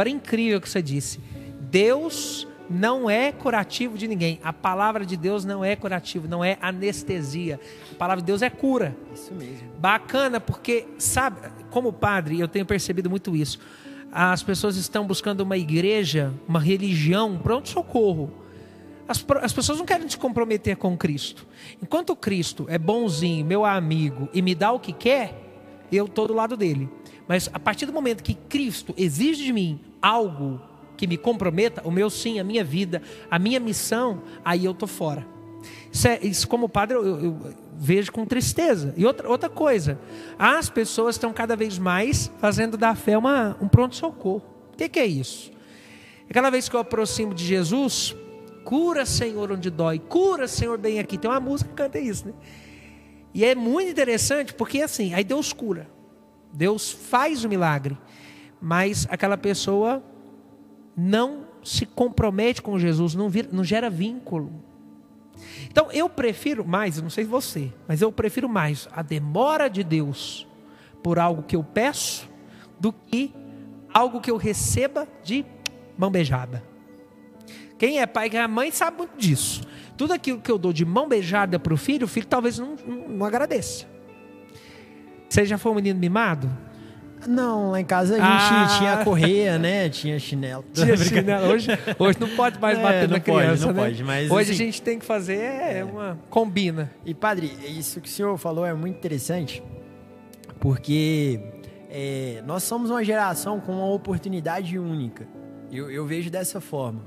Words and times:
Agora, 0.00 0.08
é 0.08 0.12
incrível 0.12 0.56
o 0.56 0.60
que 0.62 0.68
você 0.70 0.80
disse. 0.80 1.20
Deus 1.60 2.48
não 2.70 3.10
é 3.10 3.30
curativo 3.30 3.98
de 3.98 4.08
ninguém. 4.08 4.40
A 4.42 4.50
palavra 4.50 5.04
de 5.04 5.14
Deus 5.14 5.44
não 5.44 5.62
é 5.62 5.76
curativo, 5.76 6.26
não 6.26 6.42
é 6.42 6.56
anestesia. 6.62 7.60
A 7.92 7.94
palavra 7.96 8.22
de 8.22 8.26
Deus 8.26 8.40
é 8.40 8.48
cura. 8.48 8.96
Isso 9.12 9.34
mesmo. 9.34 9.68
Bacana, 9.78 10.40
porque, 10.40 10.86
sabe, 10.96 11.50
como 11.70 11.92
padre, 11.92 12.40
eu 12.40 12.48
tenho 12.48 12.64
percebido 12.64 13.10
muito 13.10 13.36
isso. 13.36 13.58
As 14.10 14.42
pessoas 14.42 14.76
estão 14.76 15.06
buscando 15.06 15.42
uma 15.42 15.58
igreja, 15.58 16.32
uma 16.48 16.60
religião, 16.60 17.36
pronto-socorro. 17.36 18.32
As, 19.06 19.22
as 19.42 19.52
pessoas 19.52 19.76
não 19.76 19.84
querem 19.84 20.08
se 20.08 20.16
comprometer 20.16 20.76
com 20.76 20.96
Cristo. 20.96 21.46
Enquanto 21.82 22.16
Cristo 22.16 22.64
é 22.70 22.78
bonzinho, 22.78 23.44
meu 23.44 23.66
amigo, 23.66 24.30
e 24.32 24.40
me 24.40 24.54
dá 24.54 24.72
o 24.72 24.80
que 24.80 24.94
quer, 24.94 25.34
eu 25.92 26.06
estou 26.06 26.26
do 26.26 26.32
lado 26.32 26.56
dele. 26.56 26.88
Mas 27.28 27.50
a 27.52 27.58
partir 27.58 27.84
do 27.84 27.92
momento 27.92 28.22
que 28.22 28.32
Cristo 28.32 28.94
exige 28.96 29.44
de 29.44 29.52
mim 29.52 29.78
algo 30.00 30.60
que 30.96 31.06
me 31.06 31.16
comprometa, 31.16 31.82
o 31.84 31.90
meu 31.90 32.10
sim, 32.10 32.38
a 32.38 32.44
minha 32.44 32.62
vida, 32.62 33.02
a 33.30 33.38
minha 33.38 33.58
missão, 33.58 34.22
aí 34.44 34.64
eu 34.64 34.74
tô 34.74 34.86
fora. 34.86 35.26
Isso, 35.90 36.08
é, 36.08 36.18
isso 36.22 36.48
como 36.48 36.68
padre, 36.68 36.96
eu, 36.96 37.04
eu, 37.04 37.54
vejo 37.76 38.12
com 38.12 38.24
tristeza. 38.26 38.94
E 38.96 39.06
outra, 39.06 39.28
outra 39.28 39.48
coisa, 39.48 39.98
as 40.38 40.68
pessoas 40.68 41.14
estão 41.16 41.32
cada 41.32 41.56
vez 41.56 41.78
mais 41.78 42.30
fazendo 42.38 42.76
da 42.76 42.94
fé 42.94 43.16
uma, 43.16 43.56
um 43.60 43.68
pronto-socorro. 43.68 44.42
O 44.72 44.76
que, 44.76 44.88
que 44.88 44.98
é 44.98 45.06
isso? 45.06 45.50
Aquela 46.28 46.50
vez 46.50 46.68
que 46.68 46.76
eu 46.76 46.80
aproximo 46.80 47.34
de 47.34 47.44
Jesus, 47.44 48.14
cura, 48.64 49.04
Senhor, 49.04 49.50
onde 49.50 49.70
dói, 49.70 49.98
cura, 49.98 50.46
Senhor, 50.46 50.78
bem 50.78 51.00
aqui. 51.00 51.18
Tem 51.18 51.30
uma 51.30 51.40
música 51.40 51.70
que 51.70 51.76
canta 51.76 51.98
isso, 51.98 52.28
né? 52.28 52.34
E 53.32 53.44
é 53.44 53.54
muito 53.54 53.90
interessante 53.90 54.52
porque 54.54 54.82
assim, 54.82 55.14
aí 55.14 55.24
Deus 55.24 55.52
cura, 55.52 55.88
Deus 56.52 56.90
faz 56.90 57.44
o 57.44 57.48
milagre, 57.48 57.96
mas 58.60 59.06
aquela 59.10 59.36
pessoa 59.36 60.02
não 60.96 61.46
se 61.62 61.86
compromete 61.86 62.60
com 62.60 62.78
Jesus, 62.78 63.14
não, 63.14 63.28
vir, 63.28 63.48
não 63.52 63.64
gera 63.64 63.88
vínculo. 63.88 64.52
Então 65.70 65.90
eu 65.92 66.08
prefiro 66.08 66.64
mais, 66.66 67.00
não 67.00 67.10
sei 67.10 67.24
você, 67.24 67.72
mas 67.88 68.02
eu 68.02 68.12
prefiro 68.12 68.48
mais 68.48 68.88
a 68.92 69.02
demora 69.02 69.68
de 69.68 69.82
Deus 69.82 70.46
por 71.02 71.18
algo 71.18 71.42
que 71.42 71.56
eu 71.56 71.64
peço 71.64 72.28
do 72.78 72.92
que 72.92 73.32
algo 73.92 74.20
que 74.20 74.30
eu 74.30 74.36
receba 74.36 75.08
de 75.22 75.44
mão 75.96 76.10
beijada. 76.10 76.62
Quem 77.78 78.00
é 78.00 78.06
pai, 78.06 78.28
quem 78.28 78.40
é 78.40 78.46
mãe 78.46 78.70
sabe 78.70 78.98
muito 78.98 79.16
disso. 79.16 79.62
Tudo 79.96 80.12
aquilo 80.12 80.40
que 80.40 80.50
eu 80.50 80.58
dou 80.58 80.72
de 80.72 80.84
mão 80.84 81.08
beijada 81.08 81.58
para 81.58 81.72
o 81.72 81.76
filho, 81.76 82.04
o 82.04 82.08
filho 82.08 82.26
talvez 82.26 82.58
não, 82.58 82.76
não, 82.86 83.08
não 83.08 83.26
agradeça. 83.26 83.86
Você 85.28 85.46
já 85.46 85.56
foi 85.56 85.72
um 85.72 85.76
menino 85.76 85.98
mimado? 85.98 86.50
Não, 87.26 87.72
lá 87.72 87.80
em 87.80 87.84
casa 87.84 88.14
a 88.14 88.16
gente 88.16 88.26
ah. 88.28 88.78
tinha 88.78 89.04
correia, 89.04 89.58
né? 89.58 89.88
Tinha 89.88 90.18
chinelo. 90.18 90.64
Tinha 90.72 90.96
chinelo. 90.96 91.48
Hoje, 91.48 91.68
hoje 91.98 92.18
não 92.18 92.28
pode 92.30 92.58
mais 92.58 92.78
é, 92.78 92.82
bater 92.82 93.08
na 93.08 93.20
pode, 93.20 93.22
criança, 93.22 93.66
não 93.66 93.74
né? 93.74 93.82
Pode, 93.82 94.04
mas, 94.04 94.30
hoje 94.30 94.52
assim, 94.52 94.62
a 94.62 94.66
gente 94.66 94.82
tem 94.82 94.98
que 94.98 95.04
fazer 95.04 95.38
é, 95.38 95.84
uma 95.84 96.18
combina. 96.30 96.90
E 97.04 97.12
padre, 97.14 97.52
isso 97.68 98.00
que 98.00 98.08
o 98.08 98.10
senhor 98.10 98.36
falou 98.38 98.64
é 98.64 98.72
muito 98.72 98.96
interessante, 98.96 99.62
porque 100.58 101.40
é, 101.90 102.42
nós 102.46 102.62
somos 102.62 102.90
uma 102.90 103.04
geração 103.04 103.60
com 103.60 103.72
uma 103.72 103.86
oportunidade 103.86 104.78
única. 104.78 105.28
Eu, 105.70 105.90
eu 105.90 106.06
vejo 106.06 106.30
dessa 106.30 106.60
forma. 106.60 107.02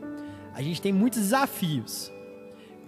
A 0.53 0.61
gente 0.61 0.79
tem 0.79 0.93
muitos 0.93 1.19
desafios 1.19 2.12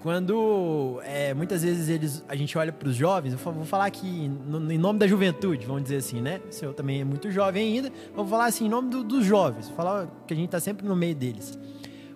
quando 0.01 0.99
é, 1.03 1.33
muitas 1.33 1.63
vezes 1.63 1.89
eles, 1.89 2.23
a 2.27 2.35
gente 2.35 2.57
olha 2.57 2.71
para 2.71 2.87
os 2.87 2.95
jovens, 2.95 3.33
vou 3.33 3.65
falar 3.65 3.85
aqui 3.85 4.07
em 4.07 4.77
nome 4.77 4.99
da 4.99 5.07
juventude, 5.07 5.65
vamos 5.65 5.83
dizer 5.83 5.97
assim, 5.97 6.21
né? 6.21 6.41
O 6.47 6.51
senhor 6.51 6.73
também 6.73 7.01
é 7.01 7.03
muito 7.03 7.31
jovem 7.31 7.73
ainda, 7.73 7.91
vou 8.15 8.25
falar 8.25 8.45
assim 8.45 8.65
em 8.65 8.69
nome 8.69 8.89
do, 8.89 9.03
dos 9.03 9.25
jovens, 9.25 9.67
vou 9.67 9.75
falar 9.75 10.07
que 10.27 10.33
a 10.33 10.37
gente 10.37 10.47
está 10.47 10.59
sempre 10.59 10.87
no 10.87 10.95
meio 10.95 11.15
deles. 11.15 11.57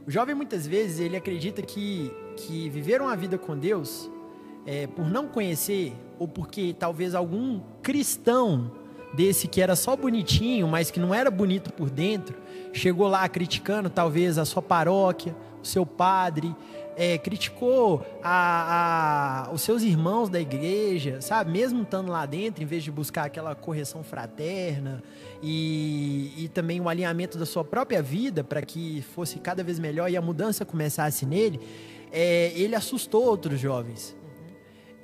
O 0.06 0.12
jovem 0.12 0.36
muitas 0.36 0.66
vezes 0.66 1.00
ele 1.00 1.16
acredita 1.16 1.62
que, 1.62 2.12
que 2.36 2.70
viver 2.70 3.02
uma 3.02 3.16
vida 3.16 3.38
com 3.38 3.58
Deus, 3.58 4.10
é, 4.66 4.88
por 4.88 5.10
não 5.10 5.28
conhecer, 5.28 5.94
ou 6.18 6.28
porque 6.28 6.76
talvez 6.78 7.16
algum 7.16 7.60
cristão 7.82 8.72
desse 9.14 9.48
que 9.48 9.62
era 9.62 9.76
só 9.76 9.96
bonitinho, 9.96 10.68
mas 10.68 10.92
que 10.92 11.00
não 11.00 11.14
era 11.14 11.32
bonito 11.32 11.72
por 11.74 11.90
dentro, 11.90 12.38
chegou 12.74 13.08
lá 13.08 13.28
criticando 13.28 13.90
talvez 13.90 14.38
a 14.38 14.46
sua 14.46 14.62
paróquia, 14.62 15.36
o 15.62 15.66
seu 15.66 15.86
padre, 15.86 16.56
é, 17.00 17.18
criticou 17.18 18.06
a, 18.22 19.46
a, 19.48 19.54
os 19.54 19.62
seus 19.62 19.84
irmãos 19.84 20.28
da 20.28 20.38
igreja, 20.38 21.22
sabe? 21.22 21.50
Mesmo 21.50 21.84
estando 21.84 22.12
lá 22.12 22.26
dentro, 22.26 22.62
em 22.62 22.66
vez 22.66 22.84
de 22.84 22.92
buscar 22.92 23.24
aquela 23.24 23.56
correção 23.56 24.04
fraterna 24.04 25.02
e, 25.42 26.34
e 26.38 26.50
também 26.50 26.82
o 26.82 26.90
alinhamento 26.90 27.38
da 27.38 27.46
sua 27.46 27.64
própria 27.64 28.02
vida 28.02 28.44
para 28.44 28.62
que 28.62 29.02
fosse 29.16 29.40
cada 29.40 29.64
vez 29.64 29.80
melhor 29.80 30.12
e 30.12 30.18
a 30.18 30.22
mudança 30.22 30.66
começasse 30.66 31.26
nele, 31.26 31.62
é, 32.12 32.52
ele 32.54 32.76
assustou 32.76 33.24
outros 33.24 33.62
jovens. 33.62 34.14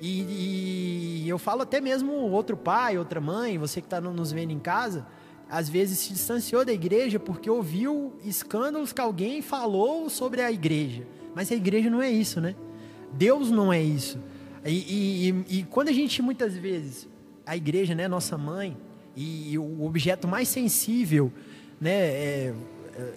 E, 0.02 1.24
e, 1.24 1.30
eu 1.30 1.40
falo 1.40 1.62
até 1.62 1.80
mesmo 1.80 2.12
outro 2.12 2.58
pai, 2.58 2.98
outra 2.98 3.22
mãe, 3.22 3.58
você 3.58 3.80
que 3.80 3.88
está 3.88 4.02
nos 4.02 4.34
vendo 4.34 4.52
em 4.52 4.60
casa, 4.60 5.08
às 5.50 5.70
vezes 5.70 6.00
se 6.00 6.12
distanciou 6.12 6.66
da 6.66 6.74
igreja 6.74 7.22
porque 7.22 7.50
ouviu 7.50 8.20
escândalos 8.22 8.92
que 8.92 9.00
alguém 9.00 9.42
falou 9.42 10.10
sobre 10.10 10.42
a 10.42 10.52
igreja. 10.52 11.15
Mas 11.36 11.52
a 11.52 11.56
igreja 11.56 11.90
não 11.90 12.02
é 12.02 12.10
isso, 12.10 12.40
né? 12.40 12.56
Deus 13.12 13.52
não 13.52 13.72
é 13.72 13.82
isso. 13.82 14.18
E, 14.66 15.30
e, 15.50 15.60
e 15.60 15.64
quando 15.64 15.90
a 15.90 15.92
gente 15.92 16.22
muitas 16.22 16.56
vezes, 16.58 17.08
a 17.46 17.56
igreja, 17.56 17.94
né, 17.94 18.08
nossa 18.08 18.38
mãe, 18.38 18.76
e, 19.16 19.52
e 19.52 19.60
o 19.60 19.84
objeto 19.84 20.28
mais 20.28 20.48
sensível, 20.48 21.32
né, 21.80 21.92
é, 21.92 22.54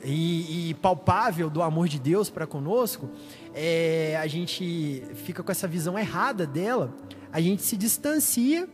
e, 0.04 0.70
e, 0.70 0.74
palpável 0.74 1.48
do 1.48 1.62
amor 1.62 1.88
de 1.88 1.98
Deus 1.98 2.28
para 2.28 2.46
conosco, 2.46 3.08
é, 3.54 4.18
a 4.20 4.26
gente 4.26 5.02
fica 5.14 5.42
com 5.42 5.50
essa 5.50 5.66
visão 5.66 5.98
errada 5.98 6.46
dela, 6.46 6.94
a 7.32 7.40
gente 7.40 7.62
se 7.62 7.76
distancia 7.76 8.68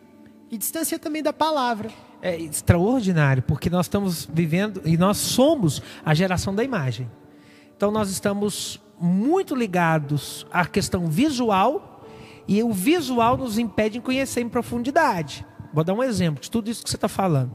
e 0.50 0.58
distancia 0.58 0.98
também 0.98 1.22
da 1.22 1.32
palavra. 1.32 1.90
É 2.22 2.36
extraordinário, 2.36 3.42
porque 3.42 3.68
nós 3.68 3.86
estamos 3.86 4.28
vivendo 4.32 4.80
e 4.84 4.96
nós 4.96 5.18
somos 5.18 5.82
a 6.04 6.14
geração 6.14 6.54
da 6.54 6.64
imagem. 6.64 7.10
Então 7.76 7.90
nós 7.90 8.08
estamos 8.08 8.80
muito 9.00 9.54
ligados 9.54 10.46
à 10.52 10.64
questão 10.66 11.06
visual 11.06 12.04
e 12.46 12.62
o 12.62 12.72
visual 12.72 13.36
nos 13.36 13.58
impede 13.58 13.94
de 13.94 14.00
conhecer 14.00 14.40
em 14.40 14.48
profundidade. 14.48 15.46
Vou 15.72 15.82
dar 15.82 15.94
um 15.94 16.02
exemplo 16.02 16.42
de 16.42 16.50
tudo 16.50 16.70
isso 16.70 16.84
que 16.84 16.90
você 16.90 16.96
está 16.96 17.08
falando. 17.08 17.52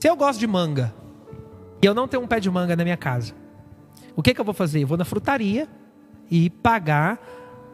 Se 0.00 0.08
eu 0.08 0.16
gosto 0.16 0.38
de 0.38 0.46
manga 0.46 0.94
e 1.82 1.86
eu 1.86 1.94
não 1.94 2.08
tenho 2.08 2.22
um 2.22 2.26
pé 2.26 2.40
de 2.40 2.50
manga 2.50 2.74
na 2.74 2.84
minha 2.84 2.96
casa, 2.96 3.34
o 4.16 4.22
que, 4.22 4.34
que 4.34 4.40
eu 4.40 4.44
vou 4.44 4.54
fazer? 4.54 4.82
Eu 4.82 4.86
vou 4.86 4.98
na 4.98 5.04
frutaria 5.04 5.68
e 6.30 6.50
pagar 6.50 7.20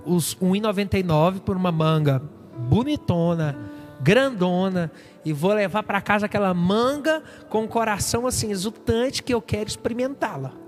os 0.04 0.34
R$ 0.34 0.46
1,99 0.48 1.40
por 1.40 1.56
uma 1.56 1.72
manga 1.72 2.20
bonitona, 2.68 3.56
grandona, 4.00 4.92
e 5.24 5.32
vou 5.32 5.52
levar 5.52 5.82
para 5.82 6.00
casa 6.00 6.26
aquela 6.26 6.52
manga 6.52 7.22
com 7.48 7.64
o 7.64 7.68
coração 7.68 8.26
assim 8.26 8.50
exultante 8.50 9.22
que 9.22 9.32
eu 9.32 9.40
quero 9.40 9.68
experimentá-la. 9.68 10.63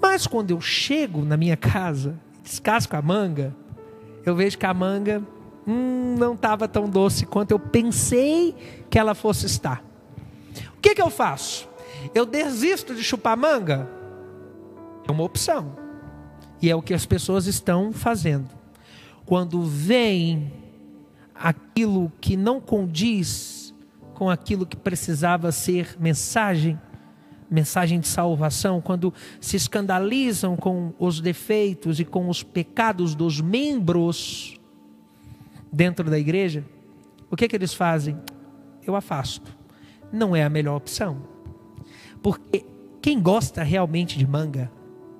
Mas 0.00 0.26
quando 0.26 0.50
eu 0.50 0.60
chego 0.60 1.24
na 1.24 1.36
minha 1.36 1.56
casa, 1.56 2.18
descasco 2.42 2.96
a 2.96 3.02
manga, 3.02 3.54
eu 4.24 4.34
vejo 4.34 4.58
que 4.58 4.66
a 4.66 4.74
manga 4.74 5.22
hum, 5.66 6.14
não 6.18 6.34
estava 6.34 6.68
tão 6.68 6.88
doce 6.88 7.26
quanto 7.26 7.52
eu 7.52 7.58
pensei 7.58 8.54
que 8.88 8.98
ela 8.98 9.14
fosse 9.14 9.46
estar. 9.46 9.82
O 10.76 10.80
que, 10.80 10.94
que 10.94 11.02
eu 11.02 11.10
faço? 11.10 11.68
Eu 12.14 12.24
desisto 12.24 12.94
de 12.94 13.02
chupar 13.02 13.36
manga? 13.36 13.88
É 15.06 15.10
uma 15.10 15.24
opção. 15.24 15.76
E 16.60 16.70
é 16.70 16.74
o 16.74 16.82
que 16.82 16.94
as 16.94 17.06
pessoas 17.06 17.46
estão 17.46 17.92
fazendo. 17.92 18.48
Quando 19.24 19.62
vem 19.62 20.52
aquilo 21.34 22.12
que 22.20 22.36
não 22.36 22.60
condiz 22.60 23.74
com 24.14 24.28
aquilo 24.28 24.66
que 24.66 24.76
precisava 24.76 25.52
ser 25.52 25.96
mensagem, 26.00 26.78
mensagem 27.50 27.98
de 28.00 28.06
salvação, 28.06 28.80
quando 28.80 29.12
se 29.40 29.56
escandalizam 29.56 30.56
com 30.56 30.92
os 30.98 31.20
defeitos 31.20 31.98
e 31.98 32.04
com 32.04 32.28
os 32.28 32.42
pecados 32.42 33.14
dos 33.14 33.40
membros 33.40 34.58
dentro 35.72 36.10
da 36.10 36.18
igreja, 36.18 36.64
o 37.30 37.36
que, 37.36 37.44
é 37.44 37.48
que 37.48 37.56
eles 37.56 37.74
fazem? 37.74 38.18
Eu 38.86 38.96
afasto. 38.96 39.56
Não 40.12 40.34
é 40.34 40.44
a 40.44 40.48
melhor 40.48 40.76
opção. 40.76 41.22
Porque 42.22 42.64
quem 43.00 43.20
gosta 43.20 43.62
realmente 43.62 44.18
de 44.18 44.26
manga, 44.26 44.70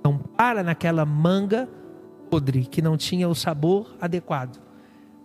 não 0.02 0.18
para 0.18 0.62
naquela 0.62 1.04
manga 1.04 1.68
podre, 2.30 2.64
que 2.64 2.82
não 2.82 2.96
tinha 2.96 3.28
o 3.28 3.34
sabor 3.34 3.96
adequado, 4.00 4.60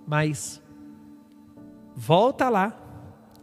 mas 0.07 0.61
volta 1.95 2.49
lá, 2.49 2.77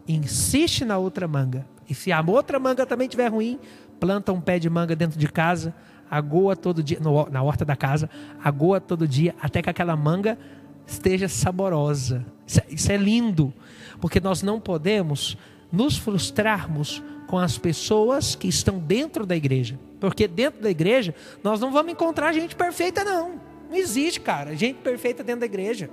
insiste 0.07 0.85
na 0.85 0.99
outra 0.99 1.29
manga 1.29 1.67
e 1.91 1.95
se 1.95 2.13
a 2.13 2.25
outra 2.25 2.61
manga 2.61 2.87
também 2.87 3.07
estiver 3.07 3.27
ruim, 3.27 3.59
planta 3.99 4.33
um 4.33 4.41
pé 4.41 4.61
de 4.61 4.71
manga 4.71 4.95
dentro 4.95 5.19
de 5.19 5.27
casa, 5.27 5.75
agoa 6.09 6.55
todo 6.55 6.85
dia, 6.85 7.01
no, 7.01 7.29
na 7.29 7.43
horta 7.43 7.65
da 7.65 7.75
casa, 7.75 8.09
agoa 8.43 8.81
todo 8.81 9.09
dia, 9.09 9.35
até 9.43 9.61
que 9.61 9.69
aquela 9.69 9.97
manga 9.97 10.39
esteja 10.87 11.29
saborosa. 11.29 12.25
Isso 12.47 12.61
é, 12.61 12.65
isso 12.71 12.93
é 12.93 12.97
lindo, 12.97 13.53
porque 14.01 14.21
nós 14.21 14.41
não 14.41 14.61
podemos 14.61 15.37
nos 15.73 15.97
frustrarmos 15.99 17.03
com 17.27 17.37
as 17.39 17.59
pessoas 17.59 18.37
que 18.37 18.47
estão 18.47 18.79
dentro 18.79 19.27
da 19.27 19.35
igreja. 19.37 19.77
Porque 19.99 20.29
dentro 20.29 20.63
da 20.63 20.71
igreja 20.71 21.13
nós 21.43 21.61
não 21.61 21.73
vamos 21.73 21.93
encontrar 21.93 22.33
gente 22.33 22.55
perfeita, 22.55 23.03
não. 23.03 23.41
Não 23.69 23.77
existe, 23.77 24.21
cara, 24.21 24.57
gente 24.57 24.79
perfeita 24.79 25.25
dentro 25.25 25.41
da 25.41 25.47
igreja. 25.47 25.91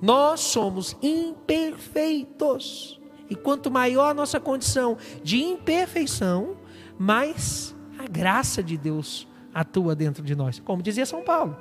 Nós 0.00 0.40
somos 0.40 0.96
imperfeitos. 1.02 2.95
E 3.28 3.34
quanto 3.34 3.70
maior 3.70 4.10
a 4.10 4.14
nossa 4.14 4.38
condição 4.38 4.96
de 5.22 5.42
imperfeição, 5.42 6.56
mais 6.98 7.74
a 7.98 8.06
graça 8.06 8.62
de 8.62 8.76
Deus 8.76 9.26
atua 9.52 9.94
dentro 9.94 10.22
de 10.22 10.34
nós, 10.34 10.60
como 10.60 10.82
dizia 10.82 11.06
São 11.06 11.22
Paulo. 11.22 11.56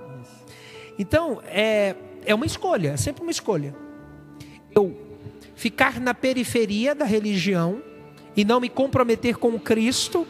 Então, 1.00 1.42
é, 1.46 1.96
é 2.26 2.36
uma 2.36 2.46
escolha, 2.46 2.90
é 2.90 2.98
sempre 2.98 3.22
uma 3.22 3.32
escolha. 3.32 3.76
Eu 4.74 4.96
ficar 5.56 6.00
na 6.00 6.14
periferia 6.14 6.94
da 6.94 7.06
religião 7.06 7.82
e 8.36 8.44
não 8.44 8.60
me 8.60 8.70
comprometer 8.70 9.38
com 9.38 9.58
Cristo 9.60 10.28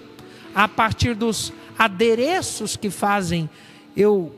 a 0.54 0.68
partir 0.68 1.16
dos 1.16 1.52
adereços 1.78 2.78
que 2.78 2.90
fazem 2.90 3.50
eu 3.98 4.34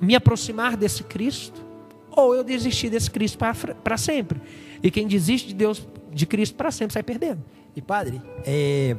me 0.00 0.14
aproximar 0.14 0.76
desse 0.76 1.04
Cristo, 1.04 1.62
ou 2.10 2.34
eu 2.34 2.44
desistir 2.44 2.90
desse 2.90 3.10
Cristo 3.10 3.38
para 3.82 3.96
sempre. 3.96 4.40
E 4.82 4.90
quem 4.90 5.06
desiste 5.06 5.48
de 5.48 5.54
Deus, 5.54 5.86
de 6.14 6.26
Cristo 6.26 6.54
para 6.54 6.70
sempre, 6.70 6.94
sai 6.94 7.02
perdendo. 7.02 7.42
E 7.74 7.82
padre, 7.82 8.22
é, 8.46 8.96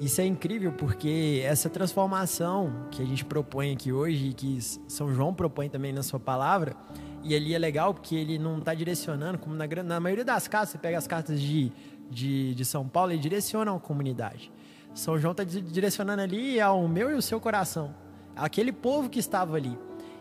isso 0.00 0.20
é 0.20 0.26
incrível 0.26 0.72
porque 0.72 1.42
essa 1.44 1.70
transformação 1.70 2.88
que 2.90 3.00
a 3.00 3.06
gente 3.06 3.24
propõe 3.24 3.72
aqui 3.72 3.92
hoje 3.92 4.32
que 4.34 4.60
São 4.88 5.14
João 5.14 5.32
propõe 5.32 5.70
também 5.70 5.92
na 5.92 6.02
sua 6.02 6.18
palavra, 6.18 6.76
e 7.22 7.34
ali 7.34 7.54
é 7.54 7.58
legal 7.58 7.94
porque 7.94 8.14
ele 8.14 8.38
não 8.38 8.58
está 8.58 8.74
direcionando, 8.74 9.38
como 9.38 9.54
na, 9.54 9.66
na 9.84 10.00
maioria 10.00 10.24
das 10.24 10.46
cartas, 10.46 10.70
você 10.70 10.78
pega 10.78 10.98
as 10.98 11.06
cartas 11.06 11.40
de, 11.40 11.72
de, 12.10 12.54
de 12.54 12.64
São 12.64 12.86
Paulo, 12.86 13.12
ele 13.12 13.20
direciona 13.20 13.74
a 13.74 13.80
comunidade. 13.80 14.52
São 14.94 15.18
João 15.18 15.32
está 15.32 15.44
direcionando 15.44 16.22
ali 16.22 16.60
ao 16.60 16.86
meu 16.88 17.10
e 17.10 17.14
o 17.14 17.22
seu 17.22 17.40
coração, 17.40 17.94
aquele 18.34 18.72
povo 18.72 19.08
que 19.08 19.18
estava 19.18 19.56
ali. 19.56 19.76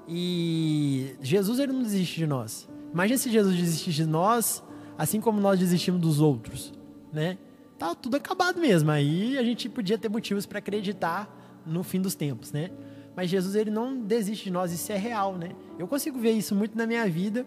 E 0.08 1.16
Jesus 1.22 1.60
ele 1.60 1.74
não 1.74 1.82
desiste 1.82 2.18
de 2.18 2.28
nós. 2.28 2.68
Imagina 2.94 3.18
se 3.18 3.30
Jesus 3.30 3.56
desistisse 3.56 3.92
de 3.92 4.06
nós, 4.06 4.64
assim 4.98 5.20
como 5.20 5.40
nós 5.40 5.60
desistimos 5.60 6.00
dos 6.02 6.20
outros, 6.20 6.74
né? 7.12 7.38
tá 7.78 7.94
tudo 7.94 8.18
acabado 8.18 8.60
mesmo. 8.60 8.92
Aí 8.92 9.38
a 9.38 9.44
gente 9.44 9.70
podia 9.70 9.98
ter 9.98 10.10
motivos 10.10 10.46
para 10.46 10.60
acreditar 10.60 11.64
no 11.66 11.84
fim 11.84 12.02
dos 12.02 12.16
tempos, 12.16 12.52
né? 12.52 12.72
Mas 13.16 13.30
Jesus 13.30 13.56
ele 13.56 13.72
não 13.72 13.98
desiste 14.02 14.46
de 14.46 14.52
nós, 14.52 14.72
isso 14.72 14.92
é 14.92 14.98
real, 14.98 15.36
né? 15.36 15.52
Eu 15.80 15.88
consigo 15.88 16.20
ver 16.20 16.32
isso 16.32 16.54
muito 16.54 16.78
na 16.78 16.86
minha 16.86 17.08
vida. 17.08 17.46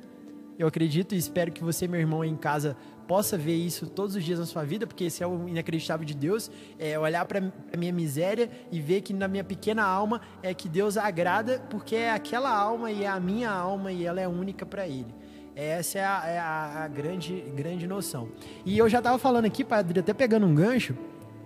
Eu 0.58 0.66
acredito 0.66 1.14
e 1.14 1.18
espero 1.18 1.52
que 1.52 1.62
você, 1.62 1.86
meu 1.86 2.00
irmão, 2.00 2.22
aí 2.22 2.30
em 2.30 2.36
casa 2.36 2.76
possa 3.06 3.38
ver 3.38 3.54
isso 3.54 3.86
todos 3.86 4.16
os 4.16 4.24
dias 4.24 4.38
na 4.38 4.44
sua 4.44 4.64
vida, 4.64 4.86
porque 4.86 5.04
esse 5.04 5.22
é 5.22 5.26
o 5.26 5.48
inacreditável 5.48 6.04
de 6.04 6.14
Deus, 6.14 6.50
é 6.78 6.98
olhar 6.98 7.24
para 7.26 7.52
a 7.72 7.76
minha 7.76 7.92
miséria 7.92 8.50
e 8.70 8.80
ver 8.80 9.02
que 9.02 9.14
na 9.14 9.28
minha 9.28 9.44
pequena 9.44 9.84
alma 9.84 10.20
é 10.42 10.52
que 10.52 10.68
Deus 10.68 10.96
agrada, 10.96 11.60
porque 11.70 11.94
é 11.94 12.10
aquela 12.10 12.54
alma 12.54 12.90
e 12.90 13.04
é 13.04 13.08
a 13.08 13.20
minha 13.20 13.50
alma 13.50 13.92
e 13.92 14.04
ela 14.04 14.20
é 14.20 14.26
única 14.26 14.66
para 14.66 14.86
ele. 14.86 15.14
Essa 15.60 15.98
é 15.98 16.04
a, 16.04 16.22
é 16.24 16.38
a, 16.38 16.84
a 16.84 16.88
grande, 16.88 17.44
grande 17.52 17.84
noção. 17.84 18.28
E 18.64 18.78
eu 18.78 18.88
já 18.88 18.98
estava 18.98 19.18
falando 19.18 19.46
aqui, 19.46 19.64
padre, 19.64 19.98
até 19.98 20.14
pegando 20.14 20.46
um 20.46 20.54
gancho, 20.54 20.96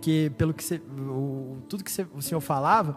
que 0.03 0.29
pelo 0.37 0.53
que 0.53 0.62
você, 0.62 0.76
o, 0.76 1.56
tudo 1.67 1.82
que 1.82 1.91
você, 1.91 2.06
o 2.14 2.20
senhor 2.20 2.43
falava, 2.43 2.94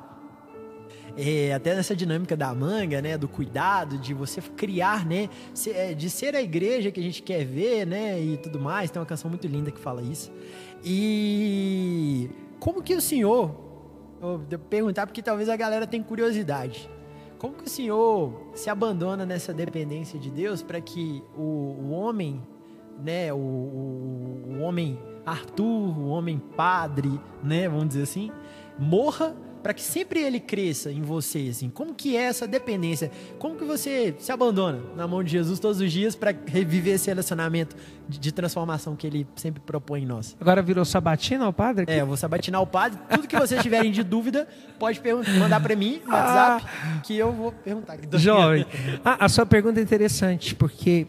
é, 1.15 1.53
até 1.53 1.73
nessa 1.73 1.95
dinâmica 1.95 2.35
da 2.35 2.53
manga, 2.53 3.01
né, 3.01 3.17
do 3.17 3.29
cuidado, 3.29 3.97
de 3.97 4.13
você 4.13 4.41
criar, 4.41 5.05
né, 5.05 5.29
é, 5.73 5.93
de 5.93 6.09
ser 6.09 6.35
a 6.35 6.41
igreja 6.41 6.91
que 6.91 6.99
a 6.99 7.03
gente 7.03 7.23
quer 7.23 7.45
ver, 7.45 7.87
né, 7.87 8.19
e 8.19 8.35
tudo 8.35 8.59
mais. 8.59 8.91
Tem 8.91 8.99
uma 8.99 9.05
canção 9.05 9.29
muito 9.29 9.47
linda 9.47 9.71
que 9.71 9.79
fala 9.79 10.01
isso. 10.01 10.33
E 10.83 12.29
como 12.59 12.83
que 12.83 12.93
o 12.93 12.99
senhor, 12.99 13.55
eu 14.21 14.37
vou 14.37 14.59
perguntar 14.69 15.07
porque 15.07 15.21
talvez 15.21 15.47
a 15.47 15.55
galera 15.55 15.87
tenha 15.87 16.03
curiosidade. 16.03 16.89
Como 17.37 17.53
que 17.53 17.65
o 17.65 17.69
senhor 17.69 18.31
se 18.53 18.69
abandona 18.69 19.25
nessa 19.25 19.53
dependência 19.53 20.19
de 20.19 20.29
Deus 20.29 20.61
para 20.61 20.79
que 20.79 21.23
o, 21.37 21.41
o, 21.41 21.91
homem, 21.91 22.41
né, 23.03 23.33
o, 23.33 23.37
o, 23.37 24.43
o, 24.49 24.61
homem 24.61 24.97
Arthur, 25.25 25.97
o 25.97 26.07
homem 26.07 26.39
padre, 26.39 27.19
né, 27.43 27.67
vamos 27.67 27.89
dizer 27.89 28.03
assim, 28.03 28.31
morra 28.77 29.35
para 29.65 29.73
que 29.73 29.81
sempre 29.81 30.19
ele 30.19 30.39
cresça 30.39 30.91
em 30.91 31.01
você, 31.01 31.47
assim? 31.49 31.71
Como 31.71 31.91
que 31.91 32.15
é 32.15 32.21
essa 32.21 32.47
dependência? 32.47 33.09
Como 33.39 33.55
que 33.55 33.63
você 33.63 34.13
se 34.19 34.31
abandona 34.31 34.79
na 34.95 35.07
mão 35.07 35.23
de 35.23 35.31
Jesus 35.31 35.59
todos 35.59 35.81
os 35.81 35.91
dias 35.91 36.15
para 36.15 36.35
reviver 36.45 36.93
esse 36.93 37.07
relacionamento 37.07 37.75
de, 38.07 38.19
de, 38.19 38.31
transformação 38.31 38.95
que 38.95 39.07
ele 39.07 39.27
sempre 39.35 39.59
propõe 39.59 40.03
em 40.03 40.05
nós? 40.05 40.37
Agora 40.39 40.61
virou 40.61 40.85
sabatina 40.85 41.45
ao 41.45 41.51
padre? 41.51 41.81
Aqui? 41.81 41.93
É, 41.93 42.01
eu 42.01 42.05
vou 42.05 42.15
sabatinar 42.15 42.61
o 42.61 42.67
padre. 42.67 42.99
Tudo 43.09 43.27
que 43.27 43.35
vocês 43.35 43.59
tiverem 43.59 43.91
de 43.91 44.03
dúvida, 44.03 44.47
pode 44.77 45.01
mandar 45.39 45.59
para 45.59 45.75
mim 45.75 45.99
no 46.05 46.11
WhatsApp, 46.11 46.63
ah, 46.67 46.99
que 47.01 47.17
eu 47.17 47.31
vou 47.31 47.51
perguntar. 47.51 47.97
Jovem, 48.19 48.67
ah, 49.03 49.25
a 49.25 49.27
sua 49.27 49.47
pergunta 49.47 49.79
é 49.79 49.83
interessante, 49.83 50.53
porque 50.53 51.07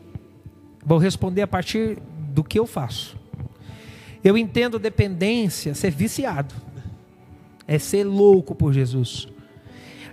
vou 0.82 0.97
responder 0.97 1.43
a 1.43 1.47
partir 1.47 1.99
do 2.32 2.43
que 2.43 2.59
eu 2.59 2.67
faço. 2.67 3.19
Eu 4.25 4.35
entendo 4.38 4.79
dependência 4.79 5.75
ser 5.75 5.91
viciado 5.91 6.65
é 7.66 7.78
ser 7.78 8.04
louco 8.04 8.54
por 8.54 8.72
Jesus. 8.72 9.28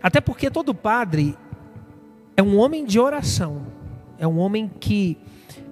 Até 0.02 0.20
porque 0.20 0.50
todo 0.50 0.74
padre 0.74 1.38
é 2.36 2.44
um 2.44 2.58
homem 2.58 2.86
de 2.86 3.00
oração, 3.00 3.68
é 4.18 4.28
um 4.28 4.38
homem 4.38 4.70
que 4.80 5.18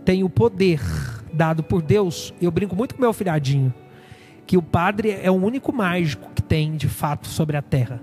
tem 0.05 0.23
o 0.23 0.29
poder 0.29 0.81
dado 1.33 1.63
por 1.63 1.81
Deus. 1.81 2.33
Eu 2.41 2.51
brinco 2.51 2.75
muito 2.75 2.95
com 2.95 3.01
meu 3.01 3.13
filhadinho, 3.13 3.73
que 4.45 4.57
o 4.57 4.61
padre 4.61 5.19
é 5.21 5.29
o 5.29 5.35
único 5.35 5.73
mágico 5.73 6.29
que 6.33 6.41
tem 6.41 6.75
de 6.75 6.87
fato 6.87 7.27
sobre 7.27 7.57
a 7.57 7.61
terra. 7.61 8.01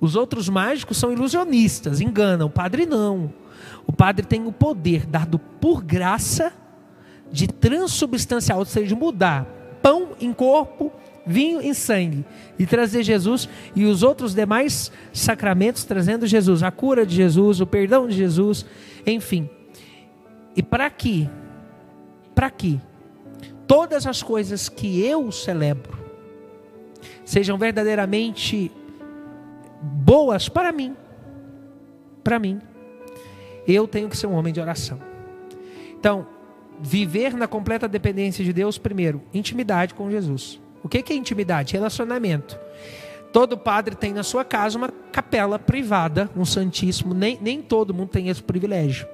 Os 0.00 0.16
outros 0.16 0.48
mágicos 0.48 0.96
são 0.96 1.12
ilusionistas, 1.12 2.00
enganam. 2.00 2.48
O 2.48 2.50
padre 2.50 2.86
não. 2.86 3.32
O 3.86 3.92
padre 3.92 4.26
tem 4.26 4.46
o 4.46 4.52
poder 4.52 5.06
dado 5.06 5.38
por 5.38 5.82
graça 5.82 6.52
de 7.30 7.46
transubstanciar, 7.46 8.58
ou 8.58 8.64
seja, 8.64 8.88
de 8.88 8.94
mudar 8.94 9.46
pão 9.82 10.10
em 10.20 10.32
corpo 10.32 10.92
vinho 11.26 11.60
em 11.60 11.72
sangue 11.74 12.24
e 12.58 12.66
trazer 12.66 13.02
Jesus 13.02 13.48
e 13.74 13.84
os 13.84 14.02
outros 14.02 14.34
demais 14.34 14.90
sacramentos 15.12 15.84
trazendo 15.84 16.26
Jesus, 16.26 16.62
a 16.62 16.70
cura 16.70 17.06
de 17.06 17.14
Jesus, 17.14 17.60
o 17.60 17.66
perdão 17.66 18.06
de 18.06 18.16
Jesus, 18.16 18.66
enfim. 19.06 19.48
E 20.56 20.62
para 20.62 20.88
que 20.90 21.28
para 22.34 22.50
que 22.50 22.80
todas 23.66 24.06
as 24.06 24.22
coisas 24.22 24.68
que 24.68 25.04
eu 25.04 25.30
celebro 25.30 25.98
sejam 27.24 27.58
verdadeiramente 27.58 28.70
boas 29.82 30.48
para 30.48 30.72
mim, 30.72 30.96
para 32.22 32.38
mim, 32.38 32.60
eu 33.66 33.86
tenho 33.86 34.08
que 34.08 34.16
ser 34.16 34.26
um 34.26 34.34
homem 34.34 34.52
de 34.52 34.60
oração. 34.60 34.98
Então, 35.98 36.26
viver 36.80 37.34
na 37.34 37.46
completa 37.46 37.88
dependência 37.88 38.44
de 38.44 38.52
Deus, 38.52 38.78
primeiro, 38.78 39.22
intimidade 39.32 39.94
com 39.94 40.10
Jesus. 40.10 40.61
O 40.82 40.88
que 40.88 41.12
é 41.12 41.16
intimidade? 41.16 41.72
Relacionamento. 41.74 42.58
Todo 43.32 43.56
padre 43.56 43.94
tem 43.94 44.12
na 44.12 44.22
sua 44.22 44.44
casa 44.44 44.76
uma 44.76 44.90
capela 45.10 45.58
privada, 45.58 46.28
um 46.36 46.44
santíssimo. 46.44 47.14
Nem, 47.14 47.38
nem 47.40 47.62
todo 47.62 47.94
mundo 47.94 48.08
tem 48.08 48.28
esse 48.28 48.42
privilégio. 48.42 49.06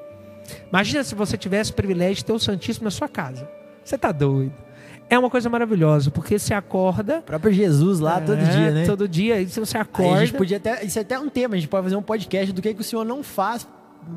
Imagina 0.69 1.05
se 1.05 1.15
você 1.15 1.37
tivesse 1.37 1.71
o 1.71 1.75
privilégio 1.75 2.17
de 2.17 2.25
ter 2.25 2.33
o 2.33 2.39
santíssimo 2.39 2.85
na 2.85 2.91
sua 2.91 3.09
casa. 3.09 3.49
Você 3.85 3.95
está 3.95 4.11
doido. 4.11 4.55
É 5.11 5.19
uma 5.19 5.31
coisa 5.31 5.49
maravilhosa, 5.49 6.11
porque 6.11 6.39
você 6.39 6.53
acorda. 6.53 7.21
O 7.21 7.23
próprio 7.23 7.53
Jesus 7.53 8.01
lá 8.01 8.19
é, 8.19 8.21
todo 8.21 8.39
dia, 8.39 8.71
né? 8.71 8.85
Todo 8.85 9.09
dia, 9.09 9.41
e 9.41 9.47
você 9.47 9.79
acorda. 9.79 10.17
Aí 10.17 10.23
a 10.23 10.27
gente 10.27 10.37
podia 10.37 10.59
até. 10.59 10.85
Isso 10.85 10.99
é 10.99 11.03
até 11.03 11.19
um 11.19 11.31
tema, 11.31 11.55
a 11.55 11.59
gente 11.59 11.69
pode 11.69 11.85
fazer 11.85 11.97
um 11.97 12.03
podcast 12.03 12.53
do 12.53 12.61
que, 12.61 12.75
que 12.75 12.81
o 12.81 12.85
senhor 12.85 13.05
não 13.05 13.23
faz 13.23 13.67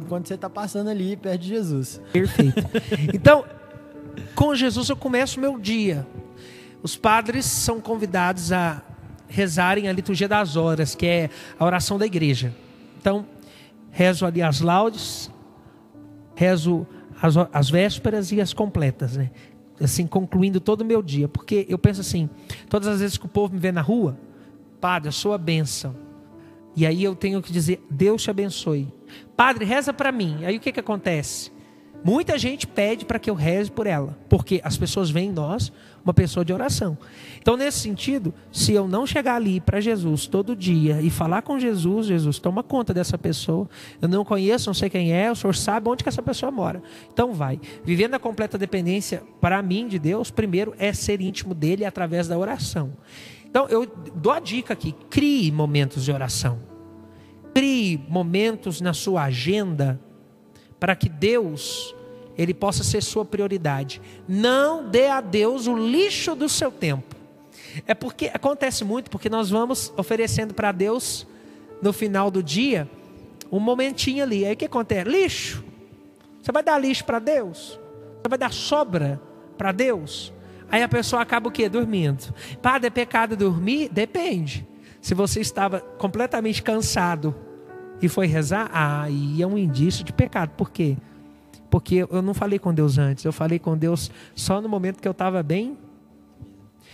enquanto 0.01 0.27
você 0.27 0.33
está 0.33 0.49
passando 0.49 0.89
ali 0.89 1.15
perto 1.15 1.41
de 1.41 1.47
Jesus. 1.47 2.01
Perfeito. 2.11 2.61
Então, 3.13 3.45
com 4.35 4.53
Jesus 4.53 4.89
eu 4.89 4.95
começo 4.95 5.37
o 5.37 5.41
meu 5.41 5.57
dia. 5.57 6.05
Os 6.83 6.95
padres 6.95 7.45
são 7.45 7.79
convidados 7.79 8.51
a 8.51 8.81
rezarem 9.27 9.87
a 9.87 9.93
liturgia 9.93 10.27
das 10.27 10.55
horas, 10.55 10.93
que 10.95 11.05
é 11.05 11.29
a 11.57 11.65
oração 11.65 11.97
da 11.97 12.05
igreja. 12.05 12.53
Então, 12.99 13.25
rezo 13.89 14.25
ali 14.25 14.41
as 14.41 14.61
laudes, 14.61 15.31
rezo 16.35 16.85
as, 17.21 17.35
as 17.51 17.69
vésperas 17.69 18.31
e 18.31 18.41
as 18.41 18.53
completas, 18.53 19.15
né? 19.15 19.31
Assim, 19.79 20.05
concluindo 20.05 20.59
todo 20.59 20.81
o 20.81 20.85
meu 20.85 21.01
dia. 21.01 21.27
Porque 21.27 21.65
eu 21.69 21.77
penso 21.77 22.01
assim, 22.01 22.29
todas 22.69 22.87
as 22.87 22.99
vezes 22.99 23.17
que 23.17 23.25
o 23.25 23.29
povo 23.29 23.53
me 23.53 23.59
vê 23.59 23.71
na 23.71 23.81
rua, 23.81 24.17
Padre, 24.79 25.07
eu 25.09 25.13
sou 25.13 25.33
a 25.33 25.37
bênção. 25.37 25.95
E 26.75 26.85
aí 26.85 27.03
eu 27.03 27.15
tenho 27.15 27.41
que 27.41 27.51
dizer, 27.51 27.83
Deus 27.89 28.23
te 28.23 28.29
abençoe. 28.29 28.87
Padre, 29.35 29.65
reza 29.65 29.93
para 29.93 30.11
mim. 30.11 30.43
Aí 30.43 30.57
o 30.57 30.59
que, 30.59 30.71
que 30.71 30.79
acontece? 30.79 31.51
Muita 32.03 32.37
gente 32.37 32.65
pede 32.65 33.05
para 33.05 33.19
que 33.19 33.29
eu 33.29 33.35
reze 33.35 33.71
por 33.71 33.85
ela, 33.85 34.17
porque 34.27 34.59
as 34.63 34.75
pessoas 34.75 35.11
veem 35.11 35.29
em 35.29 35.31
nós 35.31 35.71
uma 36.03 36.13
pessoa 36.13 36.43
de 36.43 36.51
oração. 36.51 36.97
Então, 37.39 37.55
nesse 37.55 37.79
sentido, 37.79 38.33
se 38.51 38.73
eu 38.73 38.87
não 38.87 39.05
chegar 39.05 39.35
ali 39.35 39.59
para 39.59 39.79
Jesus 39.79 40.25
todo 40.25 40.55
dia 40.55 40.99
e 40.99 41.11
falar 41.11 41.43
com 41.43 41.59
Jesus, 41.59 42.07
Jesus, 42.07 42.39
toma 42.39 42.63
conta 42.63 42.91
dessa 42.91 43.19
pessoa. 43.19 43.69
Eu 44.01 44.07
não 44.07 44.25
conheço, 44.25 44.67
não 44.67 44.73
sei 44.73 44.89
quem 44.89 45.13
é, 45.13 45.31
o 45.31 45.35
senhor 45.35 45.55
sabe 45.55 45.89
onde 45.89 46.03
que 46.03 46.09
essa 46.09 46.23
pessoa 46.23 46.51
mora. 46.51 46.81
Então, 47.13 47.33
vai. 47.33 47.59
Vivendo 47.83 48.15
a 48.15 48.19
completa 48.19 48.57
dependência, 48.57 49.21
para 49.39 49.61
mim, 49.61 49.87
de 49.87 49.99
Deus, 49.99 50.31
primeiro 50.31 50.73
é 50.79 50.91
ser 50.93 51.21
íntimo 51.21 51.53
dele 51.53 51.85
através 51.85 52.27
da 52.27 52.37
oração. 52.37 52.93
Então, 53.45 53.67
eu 53.69 53.85
dou 54.15 54.31
a 54.31 54.39
dica 54.39 54.73
aqui: 54.73 54.95
crie 55.09 55.51
momentos 55.51 56.03
de 56.03 56.11
oração. 56.11 56.59
Crie 57.53 58.03
momentos 58.09 58.81
na 58.81 58.93
sua 58.93 59.23
agenda 59.23 59.99
para 60.81 60.95
que 60.95 61.07
Deus 61.07 61.93
ele 62.35 62.55
possa 62.55 62.83
ser 62.83 63.03
sua 63.03 63.23
prioridade. 63.23 64.01
Não 64.27 64.89
dê 64.89 65.05
a 65.05 65.21
Deus 65.21 65.67
o 65.67 65.77
lixo 65.77 66.33
do 66.33 66.49
seu 66.49 66.71
tempo. 66.71 67.15
É 67.85 67.93
porque 67.93 68.31
acontece 68.33 68.83
muito 68.83 69.11
porque 69.11 69.29
nós 69.29 69.51
vamos 69.51 69.93
oferecendo 69.95 70.55
para 70.55 70.71
Deus 70.71 71.27
no 71.83 71.93
final 71.93 72.31
do 72.31 72.41
dia 72.41 72.89
um 73.51 73.59
momentinho 73.59 74.23
ali. 74.23 74.43
Aí 74.43 74.53
o 74.53 74.57
que 74.57 74.65
acontece? 74.65 75.07
Lixo. 75.07 75.63
Você 76.41 76.51
vai 76.51 76.63
dar 76.63 76.79
lixo 76.79 77.05
para 77.05 77.19
Deus? 77.19 77.79
Você 78.19 78.27
vai 78.27 78.39
dar 78.39 78.51
sobra 78.51 79.21
para 79.59 79.71
Deus? 79.71 80.33
Aí 80.71 80.81
a 80.81 80.87
pessoa 80.87 81.21
acaba 81.21 81.47
o 81.47 81.51
quê? 81.51 81.69
Dormindo. 81.69 82.33
Padre, 82.59 82.87
é 82.87 82.89
pecado 82.89 83.37
dormir? 83.37 83.87
Depende. 83.89 84.67
Se 84.99 85.13
você 85.13 85.41
estava 85.41 85.79
completamente 85.79 86.63
cansado 86.63 87.35
e 88.01 88.09
foi 88.09 88.27
rezar, 88.27 88.69
aí 88.73 89.41
é 89.41 89.47
um 89.47 89.57
indício 89.57 90.03
de 90.03 90.11
pecado. 90.11 90.51
Por 90.51 90.71
quê? 90.71 90.97
Porque 91.69 92.05
eu 92.09 92.21
não 92.21 92.33
falei 92.33 92.59
com 92.59 92.73
Deus 92.73 92.97
antes, 92.97 93.23
eu 93.23 93.31
falei 93.31 93.57
com 93.57 93.77
Deus 93.77 94.11
só 94.35 94.61
no 94.61 94.67
momento 94.67 95.01
que 95.01 95.07
eu 95.07 95.13
estava 95.13 95.41
bem 95.41 95.77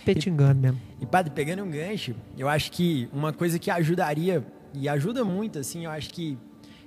petingando 0.04 0.60
mesmo. 0.60 0.80
E 1.00 1.06
padre, 1.06 1.32
pegando 1.32 1.62
um 1.64 1.70
gancho, 1.70 2.14
eu 2.36 2.48
acho 2.48 2.70
que 2.70 3.08
uma 3.12 3.32
coisa 3.32 3.58
que 3.58 3.70
ajudaria, 3.70 4.46
e 4.72 4.88
ajuda 4.88 5.24
muito, 5.24 5.58
assim, 5.58 5.84
eu 5.84 5.90
acho 5.90 6.10
que 6.10 6.38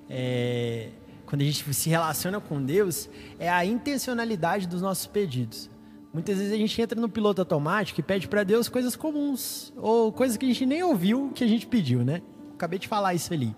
é, 0.09 0.89
quando 1.25 1.41
a 1.41 1.45
gente 1.45 1.73
se 1.73 1.89
relaciona 1.89 2.39
com 2.39 2.63
Deus, 2.63 3.09
é 3.39 3.49
a 3.49 3.65
intencionalidade 3.65 4.67
dos 4.67 4.81
nossos 4.81 5.07
pedidos. 5.07 5.69
Muitas 6.13 6.37
vezes 6.37 6.53
a 6.53 6.57
gente 6.57 6.81
entra 6.81 6.99
no 6.99 7.07
piloto 7.07 7.41
automático 7.41 7.99
e 7.99 8.03
pede 8.03 8.27
para 8.27 8.43
Deus 8.43 8.67
coisas 8.67 8.95
comuns, 8.95 9.73
ou 9.77 10.11
coisas 10.11 10.35
que 10.37 10.45
a 10.45 10.47
gente 10.47 10.65
nem 10.65 10.83
ouviu 10.83 11.31
que 11.33 11.43
a 11.43 11.47
gente 11.47 11.65
pediu, 11.65 12.03
né? 12.03 12.21
Acabei 12.53 12.77
de 12.77 12.87
falar 12.87 13.13
isso 13.13 13.33
ali. 13.33 13.55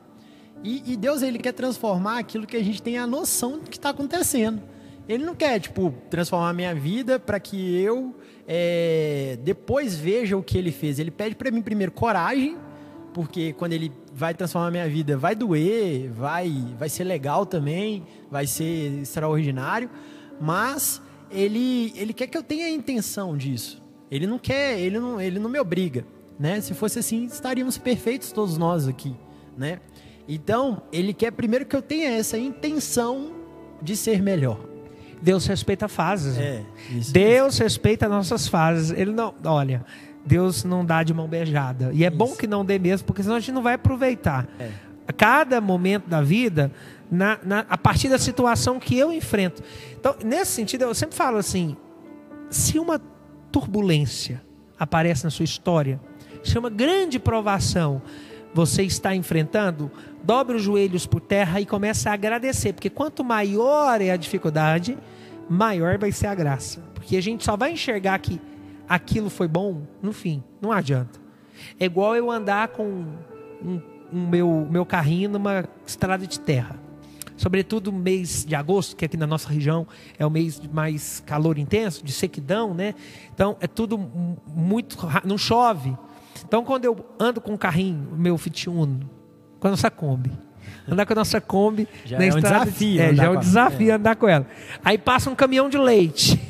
E, 0.64 0.94
e, 0.94 0.98
Deus, 0.98 1.22
ele 1.22 1.38
quer 1.38 1.52
transformar 1.52 2.20
aquilo 2.20 2.48
que 2.48 2.56
a 2.56 2.64
gente 2.64 2.82
tem 2.82 2.98
a 2.98 3.06
noção 3.06 3.60
do 3.60 3.70
que 3.70 3.78
está 3.78 3.90
acontecendo. 3.90 4.62
Ele 5.08 5.26
não 5.26 5.36
quer, 5.36 5.60
tipo, 5.60 5.94
transformar 6.10 6.50
a 6.50 6.54
minha 6.54 6.74
vida 6.74 7.20
para 7.20 7.38
que 7.40 7.78
eu 7.82 8.16
é, 8.48 9.38
depois 9.44 9.96
veja 9.96 10.38
o 10.38 10.42
que 10.44 10.58
ele 10.58 10.72
fez. 10.72 11.00
Ele 11.00 11.12
pede 11.12 11.36
para 11.36 11.52
mim 11.52 11.62
primeiro 11.62 11.92
coragem, 11.92 12.58
porque 13.14 13.52
quando 13.54 13.74
ele 13.74 13.92
vai 14.14 14.34
transformar 14.34 14.68
a 14.68 14.72
minha 14.72 14.88
vida, 14.88 15.18
vai 15.18 15.36
doer, 15.36 16.10
vai, 16.12 16.50
vai 16.80 16.88
ser 16.88 17.04
legal 17.04 17.46
também, 17.46 18.04
vai 18.32 18.48
ser 18.48 19.02
extraordinário, 19.02 19.90
mas 20.40 21.02
ele, 21.30 21.94
ele 21.96 22.14
quer 22.14 22.28
que 22.28 22.38
eu 22.38 22.44
tenha 22.44 22.68
a 22.68 22.70
intenção 22.70 23.36
disso. 23.36 23.82
Ele 24.10 24.28
não 24.28 24.38
quer, 24.38 24.80
ele 24.80 25.00
não, 25.00 25.20
ele 25.20 25.40
não 25.40 25.50
me 25.50 25.60
obriga, 25.60 26.06
né? 26.40 26.62
Se 26.62 26.74
fosse 26.74 27.00
assim, 27.00 27.26
estaríamos 27.26 27.78
perfeitos 27.78 28.32
todos 28.32 28.58
nós 28.58 28.88
aqui, 28.88 29.16
né? 29.58 29.80
Então, 30.28 30.82
ele 30.92 31.14
quer 31.14 31.32
primeiro 31.32 31.66
que 31.66 31.76
eu 31.76 31.82
tenha 31.82 32.12
essa 32.12 32.38
intenção 32.38 33.32
de 33.82 33.96
ser 33.96 34.22
melhor. 34.22 34.60
Deus 35.22 35.46
respeita 35.46 35.88
fases. 35.88 36.38
É, 36.38 36.64
isso, 36.90 37.14
Deus 37.14 37.54
isso. 37.54 37.64
respeita 37.64 38.10
nossas 38.10 38.48
fases. 38.48 38.92
Ele 38.92 39.12
não, 39.12 39.34
olha, 39.46 39.86
Deus 40.26 40.64
não 40.64 40.86
dá 40.86 41.04
de 41.04 41.14
mão 41.14 41.28
beijada. 41.28 41.92
E 41.94 42.04
é 42.04 42.08
isso. 42.08 42.18
bom 42.18 42.36
que 42.36 42.48
não 42.48 42.66
dê 42.66 42.80
mesmo, 42.80 43.06
porque 43.06 43.24
senão 43.24 43.36
a 43.36 43.40
gente 43.40 43.54
não 43.54 43.62
vai 43.62 43.76
aproveitar. 43.76 44.48
É. 44.60 44.72
Cada 45.18 45.60
momento 45.60 46.08
da 46.08 46.22
vida, 46.22 46.72
na, 47.12 47.40
na, 47.44 47.60
a 47.70 47.78
partir 47.78 48.10
da 48.10 48.18
situação 48.18 48.80
que 48.80 48.98
eu 48.98 49.12
enfrento. 49.12 49.62
Então, 49.98 50.16
nesse 50.24 50.52
sentido, 50.52 50.84
eu 50.84 50.96
sempre 50.96 51.16
falo 51.16 51.38
assim: 51.38 51.78
se 52.50 52.80
uma 52.80 53.00
turbulência 53.52 54.42
aparece 54.80 55.24
na 55.24 55.30
sua 55.30 55.44
história, 55.44 56.00
se 56.44 56.58
uma 56.58 56.70
grande 56.70 57.20
provação 57.20 58.02
você 58.54 58.84
está 58.84 59.16
enfrentando, 59.16 59.92
dobre 60.24 60.56
os 60.56 60.64
joelhos 60.64 61.06
por 61.06 61.20
terra 61.20 61.60
e 61.60 61.66
comece 61.66 62.08
a 62.08 62.14
agradecer, 62.14 62.74
porque 62.74 62.90
quanto 62.90 63.24
maior 63.24 64.00
é 64.02 64.12
a 64.12 64.18
dificuldade, 64.18 64.98
maior 65.50 65.98
vai 65.98 66.12
ser 66.12 66.28
a 66.28 66.36
graça. 66.36 66.82
Porque 66.94 67.18
a 67.18 67.22
gente 67.22 67.44
só 67.44 67.58
vai 67.58 67.72
enxergar 67.72 68.18
que 68.20 68.40
aquilo 68.88 69.30
foi 69.30 69.48
bom 69.48 69.82
no 70.02 70.14
fim, 70.14 70.44
não 70.62 70.72
adianta. 70.72 71.20
É 71.80 71.86
igual 71.86 72.16
eu 72.16 72.32
andar 72.32 72.70
com 72.70 72.84
um, 72.84 73.82
um 74.12 74.28
meu, 74.28 74.68
meu 74.70 74.86
carrinho 74.86 75.30
numa 75.30 75.66
estrada 75.86 76.26
de 76.26 76.40
terra. 76.40 76.80
Sobretudo 77.36 77.92
no 77.92 78.00
mês 78.00 78.46
de 78.46 78.56
agosto, 78.56 78.96
que 78.96 79.04
aqui 79.04 79.18
na 79.18 79.26
nossa 79.26 79.50
região 79.50 79.88
é 80.18 80.26
o 80.26 80.30
mês 80.30 80.60
de 80.60 80.70
mais 80.70 81.22
calor 81.26 81.58
intenso, 81.58 82.04
de 82.04 82.12
sequidão, 82.12 82.74
né? 82.74 82.94
Então 83.34 83.58
é 83.60 83.68
tudo 83.68 83.98
muito. 83.98 84.98
não 85.26 85.38
chove. 85.38 85.98
Então, 86.46 86.64
quando 86.64 86.86
eu 86.86 87.06
ando 87.20 87.42
com 87.42 87.54
o 87.54 87.58
carrinho, 87.58 88.10
meu 88.16 88.38
Fit 88.38 88.70
Uno, 88.70 89.10
com 89.60 89.68
a 89.68 89.72
nossa 89.72 89.90
Kombi, 89.90 90.32
andar 90.88 91.06
com 91.06 91.14
a 91.14 91.16
nossa 91.16 91.40
Kombi 91.40 91.88
já 92.06 92.18
na 92.18 92.26
é 92.26 92.28
estrada, 92.28 92.58
um 92.58 92.66
desafio. 92.66 93.02
É, 93.02 93.14
já 93.14 93.24
é 93.24 93.30
um 93.30 93.40
desafio 93.40 93.92
é. 93.92 93.94
andar 93.96 94.16
com 94.16 94.28
ela. 94.28 94.48
Aí 94.84 94.98
passa 94.98 95.30
um 95.30 95.36
caminhão 95.36 95.70
de 95.70 95.78
leite. 95.78 96.42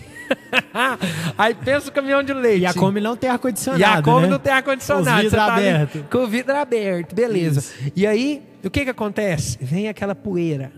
Aí 1.37 1.53
pensa 1.53 1.89
o 1.89 1.91
caminhão 1.91 2.23
de 2.23 2.33
leite. 2.33 2.61
E 2.61 2.65
a 2.65 2.73
Kombi 2.73 2.99
não 2.99 3.15
tem 3.15 3.29
ar-condicionado. 3.29 3.81
E 3.81 3.83
a 3.83 4.01
Kombi 4.01 4.23
né? 4.23 4.27
não 4.29 4.39
tem 4.39 4.53
ar-condicionado. 4.53 5.05
Com 5.05 5.17
o 5.17 5.21
vidro 5.21 5.37
tá 5.37 5.53
aberto. 5.53 6.05
Com 6.09 6.17
o 6.17 6.27
vidro 6.27 6.55
aberto, 6.55 7.15
beleza. 7.15 7.59
Isso. 7.59 7.91
E 7.95 8.07
aí, 8.07 8.41
o 8.63 8.69
que 8.69 8.83
que 8.83 8.89
acontece? 8.89 9.57
Vem 9.61 9.87
aquela 9.87 10.15
poeira. 10.15 10.71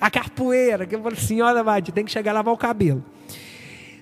A 0.00 0.10
capoeira, 0.10 0.86
que 0.86 0.94
eu 0.94 1.02
falo, 1.02 1.16
senhora 1.16 1.62
Madi, 1.64 1.90
tem 1.90 2.04
que 2.04 2.10
chegar 2.10 2.30
a 2.30 2.34
lavar 2.34 2.54
o 2.54 2.56
cabelo. 2.56 3.04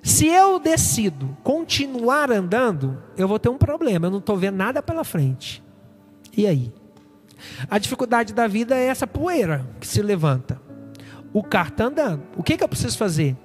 Se 0.06 0.28
eu 0.28 0.60
decido 0.60 1.36
continuar 1.42 2.30
andando, 2.30 2.96
eu 3.16 3.26
vou 3.26 3.40
ter 3.40 3.48
um 3.48 3.58
problema. 3.58 4.06
Eu 4.06 4.10
não 4.12 4.20
estou 4.20 4.36
vendo 4.36 4.54
nada 4.54 4.80
pela 4.80 5.02
frente. 5.02 5.60
E 6.36 6.46
aí? 6.46 6.72
A 7.68 7.76
dificuldade 7.76 8.32
da 8.32 8.46
vida 8.46 8.76
é 8.76 8.86
essa 8.86 9.04
poeira 9.04 9.66
que 9.80 9.86
se 9.86 10.00
levanta. 10.00 10.62
O 11.32 11.42
carro 11.42 11.70
está 11.70 11.86
andando. 11.86 12.22
O 12.36 12.42
que, 12.44 12.56
que 12.56 12.62
eu 12.62 12.68
preciso 12.68 12.96
fazer? 12.96 13.36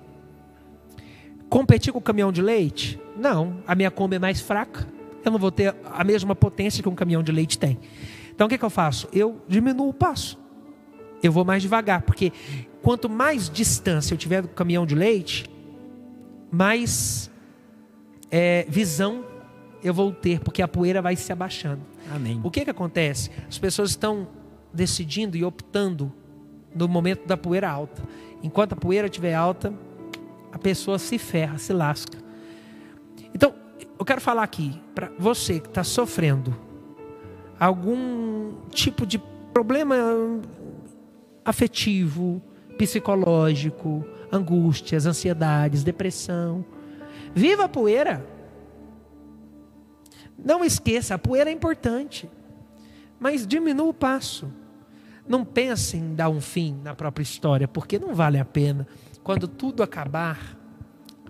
Competir 1.50 1.92
com 1.92 1.98
o 1.98 2.02
caminhão 2.02 2.32
de 2.32 2.44
leite? 2.44 3.02
Não. 3.18 3.64
A 3.66 3.74
minha 3.74 3.90
Kombi 3.90 4.18
é 4.18 4.20
mais 4.20 4.40
fraca. 4.40 4.88
Eu 5.26 5.32
não 5.32 5.40
vou 5.40 5.52
ter 5.52 5.76
a 5.84 6.04
mesma 6.04 6.36
potência 6.36 6.84
que 6.84 6.90
um 6.90 6.94
caminhão 6.94 7.24
de 7.24 7.32
leite 7.32 7.58
tem. 7.58 7.80
Então 8.36 8.46
o 8.46 8.50
que, 8.50 8.60
que 8.60 8.64
eu 8.64 8.70
faço? 8.70 9.10
Eu 9.12 9.42
diminuo 9.48 9.90
o 9.90 9.94
passo. 9.96 10.38
Eu 11.24 11.32
vou 11.32 11.44
mais 11.44 11.64
devagar, 11.64 12.04
porque 12.04 12.32
quanto 12.84 13.10
mais 13.10 13.50
distância 13.50 14.14
eu 14.14 14.18
tiver 14.18 14.44
do 14.44 14.48
caminhão 14.50 14.86
de 14.86 14.94
leite, 14.94 15.51
mais 16.52 17.32
é, 18.30 18.66
visão 18.68 19.26
eu 19.84 19.94
vou 19.94 20.12
ter, 20.12 20.40
porque 20.40 20.62
a 20.62 20.68
poeira 20.68 21.02
vai 21.02 21.16
se 21.16 21.32
abaixando. 21.32 21.82
Amém. 22.14 22.40
O 22.44 22.52
que, 22.52 22.64
que 22.64 22.70
acontece? 22.70 23.32
As 23.48 23.58
pessoas 23.58 23.92
estão 23.92 24.28
decidindo 24.74 25.36
e 25.36 25.44
optando 25.44 26.12
no 26.74 26.88
momento 26.88 27.26
da 27.26 27.36
poeira 27.36 27.70
alta. 27.70 28.04
Enquanto 28.44 28.74
a 28.74 28.76
poeira 28.76 29.08
estiver 29.08 29.34
alta, 29.34 29.74
a 30.52 30.60
pessoa 30.60 31.00
se 31.00 31.18
ferra, 31.18 31.58
se 31.58 31.74
lasca. 31.74 32.18
Então, 33.34 33.54
eu 33.98 34.06
quero 34.06 34.22
falar 34.22 34.44
aqui 34.44 34.80
para 34.94 35.12
você 35.18 35.60
que 35.60 35.68
está 35.68 35.84
sofrendo 35.84 36.56
algum 37.60 38.54
tipo 38.72 39.06
de 39.06 39.20
problema 39.54 39.96
afetivo, 41.46 42.42
psicológico, 42.78 44.06
angústias, 44.32 45.06
ansiedades, 45.06 45.84
depressão. 45.84 46.66
Viva 47.34 47.66
a 47.66 47.70
poeira. 47.70 48.26
Não 50.38 50.64
esqueça, 50.66 51.16
a 51.16 51.20
poeira 51.20 51.50
é 51.50 51.54
importante. 51.54 52.30
Mas 53.20 53.46
diminua 53.46 53.88
o 53.88 53.94
passo. 53.94 54.52
Não 55.28 55.46
pense 55.46 55.98
em 55.98 56.16
dar 56.16 56.30
um 56.30 56.42
fim 56.42 56.80
na 56.84 56.96
própria 56.96 57.24
história, 57.24 57.68
porque 57.68 58.00
não 58.00 58.16
vale 58.16 58.40
a 58.40 58.46
pena. 58.46 58.88
Quando 59.24 59.48
tudo 59.48 59.84
acabar, 59.84 60.58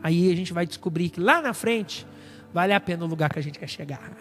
aí 0.01 0.31
a 0.31 0.36
gente 0.36 0.53
vai 0.53 0.65
descobrir 0.65 1.10
que 1.10 1.19
lá 1.19 1.41
na 1.41 1.53
frente 1.53 2.07
vale 2.53 2.74
a 2.74 2.79
pena 2.79 3.03
o 3.03 3.07
lugar 3.07 3.29
que 3.29 3.39
a 3.39 3.43
gente 3.43 3.60
quer 3.60 3.67
chegar. 3.67 4.12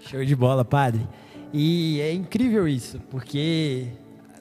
Show 0.00 0.24
de 0.24 0.34
bola, 0.34 0.64
padre. 0.64 1.06
E 1.52 2.00
é 2.00 2.12
incrível 2.12 2.66
isso, 2.66 3.00
porque 3.10 3.88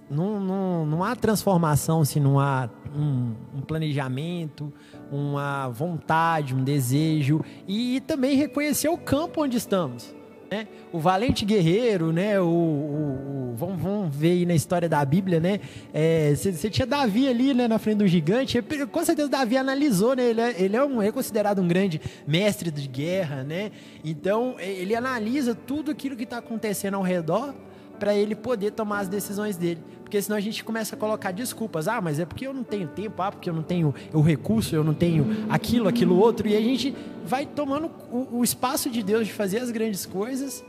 não, 0.10 0.40
não, 0.40 0.86
não 0.86 1.04
há 1.04 1.16
transformação 1.16 2.04
se 2.04 2.20
não 2.20 2.40
há 2.40 2.70
um, 2.96 3.34
um, 3.56 3.62
planejamento, 3.62 4.74
uma 5.12 5.68
vontade, 5.70 6.56
um 6.56 6.64
desejo 6.64 7.42
e 7.68 8.02
também 8.02 8.36
reconhecer 8.36 8.90
o 8.90 8.98
campo 8.98 9.44
onde 9.44 9.58
estamos. 9.58 10.16
Né? 10.50 10.68
O 10.92 11.00
valente 11.00 11.46
guerreiro, 11.46 12.12
né? 12.12 12.40
o, 12.40 12.46
o, 12.46 13.52
o 13.52 13.56
vamos, 13.56 13.80
vamos 13.80 14.16
ver 14.16 14.32
aí 14.32 14.46
na 14.46 14.56
história 14.56 14.90
da 14.90 15.04
Bíblia, 15.06 15.40
né? 15.40 15.60
É, 15.94 16.34
você 16.34 16.70
tinha 16.72 16.88
Davi 16.88 17.28
ali, 17.28 17.54
né, 17.54 17.68
na 17.68 17.78
frente 17.78 17.98
do 17.98 18.08
gigante. 18.08 18.60
Com 18.92 19.06
certeza 19.06 19.30
Davi 19.30 19.58
analisou, 19.58 20.16
né? 20.16 20.24
Ele 20.24 20.42
é, 20.42 20.62
ele 20.62 20.76
é, 20.76 20.84
um, 20.84 21.02
é 21.02 21.12
considerado 21.12 21.62
um 21.62 21.68
grande 21.68 22.02
mestre 22.26 22.72
de 22.72 22.88
guerra, 22.88 23.44
né? 23.44 23.72
Então 24.04 24.56
ele 24.60 24.96
analisa 24.96 25.54
tudo 25.54 25.92
aquilo 25.92 26.16
que 26.16 26.24
está 26.24 26.38
acontecendo 26.38 26.96
ao 26.96 27.04
redor 27.04 27.54
para 28.00 28.16
ele 28.16 28.34
poder 28.34 28.72
tomar 28.72 29.02
as 29.02 29.08
decisões 29.08 29.58
dele. 29.58 29.82
Porque 30.10 30.24
senão 30.24 30.38
a 30.38 30.42
gente 30.42 30.64
começa 30.64 30.96
a 30.96 30.98
colocar 30.98 31.32
desculpas. 31.32 31.88
Ah, 31.88 32.02
mas 32.02 32.20
é 32.20 32.26
porque 32.26 32.48
eu 32.48 32.52
não 32.52 32.64
tenho 32.64 32.88
tempo, 32.88 33.22
ah, 33.22 33.32
porque 33.32 33.48
eu 33.48 33.54
não 33.54 33.62
tenho 33.62 33.94
o 34.12 34.22
recurso, 34.22 34.76
eu 34.76 34.84
não 34.84 34.96
tenho 34.96 35.46
aquilo, 35.48 35.88
aquilo 35.88 36.18
outro. 36.18 36.48
E 36.48 36.58
a 36.58 36.60
gente 36.60 36.96
vai 37.24 37.46
tomando 37.46 37.92
o, 38.12 38.40
o 38.40 38.44
espaço 38.44 38.90
de 38.90 39.04
Deus 39.04 39.28
de 39.28 39.34
fazer 39.34 39.60
as 39.60 39.70
grandes 39.70 40.08
coisas, 40.08 40.66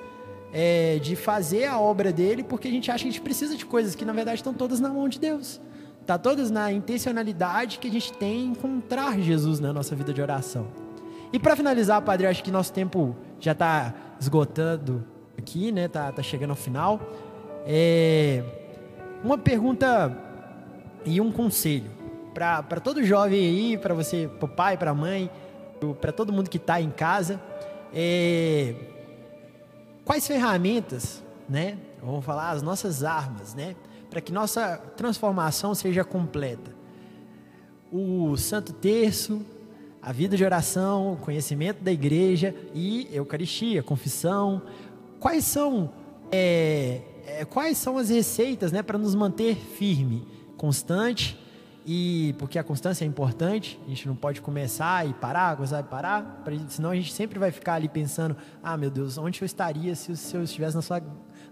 é, 0.53 0.99
de 0.99 1.17
fazer 1.17 1.65
a 1.65 1.81
obra 1.81 2.13
dele, 2.13 2.43
porque 2.45 2.69
a 2.69 2.71
gente 2.71 2.91
acha 2.91 3.03
que 3.03 3.09
a 3.09 3.13
gente 3.13 3.23
precisa 3.23 3.57
de 3.57 3.65
coisas 3.65 3.95
que 3.95 4.05
na 4.05 4.13
verdade 4.13 4.37
estão 4.37 4.53
todas 4.53 4.79
na 4.79 4.91
mão 4.91 5.09
de 5.09 5.19
Deus. 5.19 5.59
Está 6.03 6.19
todas 6.19 6.51
na 6.51 6.71
intencionalidade 6.71 7.79
que 7.79 7.89
a 7.89 7.91
gente 7.91 8.13
tem 8.13 8.43
em 8.43 8.47
encontrar 8.49 9.19
Jesus 9.19 9.59
na 9.59 9.73
nossa 9.73 9.97
vida 9.97 10.13
de 10.13 10.21
oração. 10.21 10.67
E 11.33 11.39
para 11.39 11.57
finalizar, 11.57 12.03
Padre, 12.03 12.27
acho 12.27 12.45
que 12.45 12.51
nosso 12.51 12.75
tempo 12.75 13.17
já 13.41 13.53
está 13.53 13.95
esgotando 14.21 15.03
aqui, 15.39 15.73
né? 15.73 15.89
Tá, 15.89 16.13
tá 16.13 16.23
chegando 16.23 16.51
ao 16.51 16.57
final. 16.57 17.01
É, 17.67 18.60
uma 19.23 19.39
pergunta 19.39 20.17
e 21.05 21.21
um 21.21 21.31
conselho 21.31 21.91
para 22.33 22.81
todo 22.81 23.03
jovem 23.05 23.41
aí, 23.41 23.79
para 23.79 23.93
você, 23.93 24.29
para 24.39 24.47
o 24.47 24.49
pai, 24.49 24.77
para 24.77 24.93
a 24.93 24.95
mãe, 24.95 25.31
para 26.01 26.13
todo 26.13 26.33
mundo 26.33 26.49
que 26.49 26.57
está 26.57 26.81
em 26.81 26.91
casa. 26.91 27.41
É, 27.93 28.75
quais 30.05 30.27
ferramentas, 30.27 31.23
né? 31.49 31.77
Vamos 32.03 32.25
falar 32.25 32.51
as 32.51 32.63
nossas 32.63 33.05
armas, 33.05 33.55
né? 33.55 33.75
Para 34.09 34.21
que 34.21 34.33
nossa 34.33 34.79
transformação 34.97 35.75
seja 35.75 36.05
completa. 36.05 36.73
O 37.93 38.37
Santo 38.37 38.73
Terço, 38.73 39.45
a 40.01 40.13
vida 40.13 40.37
de 40.37 40.45
oração, 40.45 41.13
o 41.13 41.17
conhecimento 41.17 41.83
da 41.83 41.93
igreja 41.93 42.55
e 42.73 43.09
Eucaristia, 43.13 43.83
confissão. 43.83 44.63
Quais 45.19 45.45
são 45.45 45.91
é, 46.33 47.03
é, 47.39 47.45
quais 47.45 47.79
são 47.79 47.99
as 47.99 48.09
receitas 48.09 48.73
né, 48.73 48.83
para 48.83 48.99
nos 48.99 49.15
manter 49.15 49.57
firme, 49.57 50.27
constante, 50.57 51.39
e 51.87 52.35
porque 52.39 52.59
a 52.59 52.63
constância 52.63 53.05
é 53.05 53.09
importante, 53.09 53.81
a 53.87 53.89
gente 53.89 54.07
não 54.07 54.15
pode 54.15 54.41
começar 54.41 55.09
e 55.09 55.15
parar, 55.15 55.57
começar 55.57 55.81
e 55.81 55.85
parar, 55.85 56.43
pra, 56.45 56.55
senão 56.69 56.91
a 56.91 56.95
gente 56.95 57.13
sempre 57.13 57.39
vai 57.39 57.51
ficar 57.51 57.75
ali 57.75 57.89
pensando: 57.89 58.37
ah, 58.63 58.77
meu 58.77 58.91
Deus, 58.91 59.17
onde 59.17 59.41
eu 59.41 59.47
estaria 59.47 59.95
se, 59.95 60.15
se 60.17 60.37
eu 60.37 60.43
estivesse 60.43 60.77
na 60.77 60.83
sua, 60.83 61.03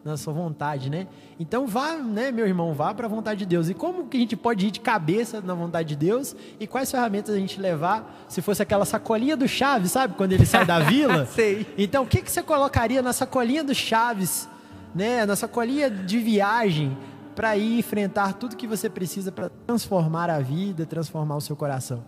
na 0.04 0.16
sua 0.16 0.34
vontade, 0.34 0.90
né? 0.90 1.08
Então 1.40 1.66
vá, 1.66 1.94
né, 1.94 2.30
meu 2.30 2.46
irmão, 2.46 2.74
vá 2.74 2.92
para 2.92 3.06
a 3.06 3.08
vontade 3.08 3.40
de 3.40 3.46
Deus. 3.46 3.70
E 3.70 3.74
como 3.74 4.06
que 4.06 4.18
a 4.18 4.20
gente 4.20 4.36
pode 4.36 4.66
ir 4.66 4.70
de 4.70 4.80
cabeça 4.80 5.40
na 5.40 5.54
vontade 5.54 5.88
de 5.88 5.96
Deus? 5.96 6.36
E 6.60 6.66
quais 6.66 6.90
ferramentas 6.90 7.34
a 7.34 7.38
gente 7.38 7.58
levar? 7.58 8.26
Se 8.28 8.42
fosse 8.42 8.62
aquela 8.62 8.84
sacolinha 8.84 9.36
do 9.36 9.48
Chaves, 9.48 9.92
sabe? 9.92 10.14
Quando 10.14 10.32
ele 10.32 10.44
sai 10.44 10.66
da 10.66 10.78
vila. 10.78 11.24
Sei. 11.34 11.66
Então, 11.78 12.04
o 12.04 12.06
que, 12.06 12.20
que 12.20 12.30
você 12.30 12.42
colocaria 12.42 13.00
na 13.00 13.14
sacolinha 13.14 13.64
do 13.64 13.74
Chaves? 13.74 14.46
Né, 14.94 15.24
na 15.26 15.36
sacolinha 15.36 15.90
de 15.90 16.18
viagem 16.18 16.96
para 17.34 17.56
ir 17.56 17.78
enfrentar 17.78 18.34
tudo 18.34 18.56
que 18.56 18.66
você 18.66 18.90
precisa 18.90 19.30
para 19.30 19.48
transformar 19.48 20.28
a 20.30 20.40
vida, 20.40 20.84
transformar 20.86 21.36
o 21.36 21.40
seu 21.40 21.54
coração? 21.54 22.04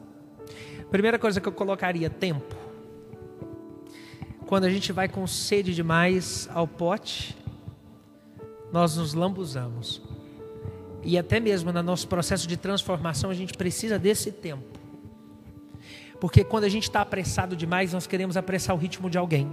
Primeira 0.90 1.18
coisa 1.18 1.40
que 1.40 1.46
eu 1.46 1.52
colocaria, 1.52 2.10
tempo. 2.10 2.56
Quando 4.46 4.64
a 4.64 4.70
gente 4.70 4.92
vai 4.92 5.08
com 5.08 5.24
sede 5.26 5.72
demais 5.72 6.48
ao 6.52 6.66
pote, 6.66 7.36
nós 8.72 8.96
nos 8.96 9.14
lambuzamos. 9.14 10.02
E 11.02 11.16
até 11.16 11.40
mesmo 11.40 11.72
no 11.72 11.82
nosso 11.82 12.08
processo 12.08 12.46
de 12.46 12.56
transformação, 12.56 13.30
a 13.30 13.34
gente 13.34 13.54
precisa 13.54 13.98
desse 13.98 14.32
tempo. 14.32 14.78
Porque 16.20 16.44
quando 16.44 16.64
a 16.64 16.68
gente 16.68 16.82
está 16.82 17.00
apressado 17.00 17.56
demais, 17.56 17.92
nós 17.92 18.06
queremos 18.06 18.36
apressar 18.36 18.76
o 18.76 18.78
ritmo 18.78 19.08
de 19.08 19.16
alguém. 19.16 19.50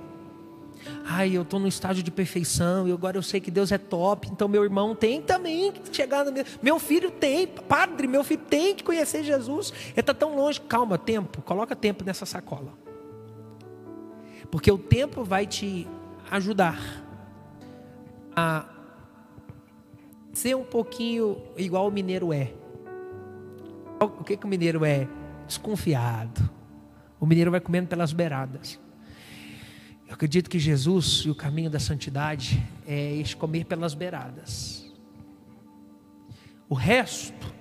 Ai, 1.05 1.35
eu 1.35 1.41
estou 1.41 1.59
no 1.59 1.67
estágio 1.67 2.03
de 2.03 2.11
perfeição 2.11 2.87
e 2.87 2.91
agora 2.91 3.17
eu 3.17 3.23
sei 3.23 3.39
que 3.39 3.49
Deus 3.49 3.71
é 3.71 3.77
top, 3.77 4.27
então 4.31 4.47
meu 4.47 4.63
irmão 4.63 4.93
tem 4.93 5.21
também 5.21 5.71
que 5.71 5.95
chegar 5.95 6.25
no 6.25 6.31
meu. 6.31 6.45
Meu 6.61 6.79
filho 6.79 7.09
tem, 7.09 7.47
padre, 7.47 8.07
meu 8.07 8.23
filho 8.23 8.41
tem 8.49 8.75
que 8.75 8.83
conhecer 8.83 9.23
Jesus. 9.23 9.73
Ele 9.91 9.99
está 9.99 10.13
tão 10.13 10.35
longe. 10.35 10.59
Calma, 10.61 10.97
tempo, 10.97 11.41
coloca 11.41 11.75
tempo 11.75 12.03
nessa 12.03 12.25
sacola. 12.25 12.73
Porque 14.51 14.71
o 14.71 14.77
tempo 14.77 15.23
vai 15.23 15.45
te 15.45 15.87
ajudar 16.29 16.79
a 18.35 18.65
ser 20.33 20.55
um 20.55 20.63
pouquinho 20.63 21.41
igual 21.57 21.87
o 21.87 21.91
mineiro 21.91 22.31
é. 22.31 22.53
O 23.99 24.23
que, 24.23 24.37
que 24.37 24.45
o 24.45 24.47
mineiro 24.47 24.85
é? 24.85 25.07
Desconfiado. 25.47 26.47
O 27.19 27.25
mineiro 27.25 27.49
vai 27.49 27.59
comendo 27.59 27.87
pelas 27.87 28.13
beiradas. 28.13 28.79
Eu 30.07 30.13
acredito 30.13 30.49
que 30.49 30.57
Jesus 30.57 31.23
e 31.25 31.29
o 31.29 31.35
caminho 31.35 31.69
da 31.69 31.79
santidade 31.79 32.65
é 32.87 33.15
este 33.17 33.35
comer 33.35 33.65
pelas 33.65 33.93
beiradas. 33.93 34.89
O 36.69 36.73
resto, 36.73 37.53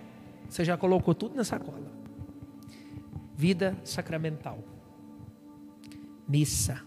você 0.48 0.64
já 0.64 0.76
colocou 0.76 1.12
tudo 1.12 1.34
na 1.34 1.42
sacola. 1.42 1.90
Vida 3.36 3.76
sacramental. 3.82 4.62
Missa. 6.28 6.80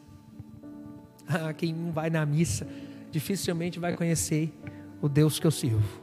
Ah, 1.27 1.53
quem 1.53 1.73
não 1.73 1.91
vai 1.91 2.09
na 2.09 2.25
missa 2.25 2.65
dificilmente 3.11 3.79
vai 3.79 3.95
conhecer 3.95 4.53
o 5.01 5.09
Deus 5.09 5.39
que 5.39 5.45
eu 5.45 5.51
sirvo. 5.51 6.01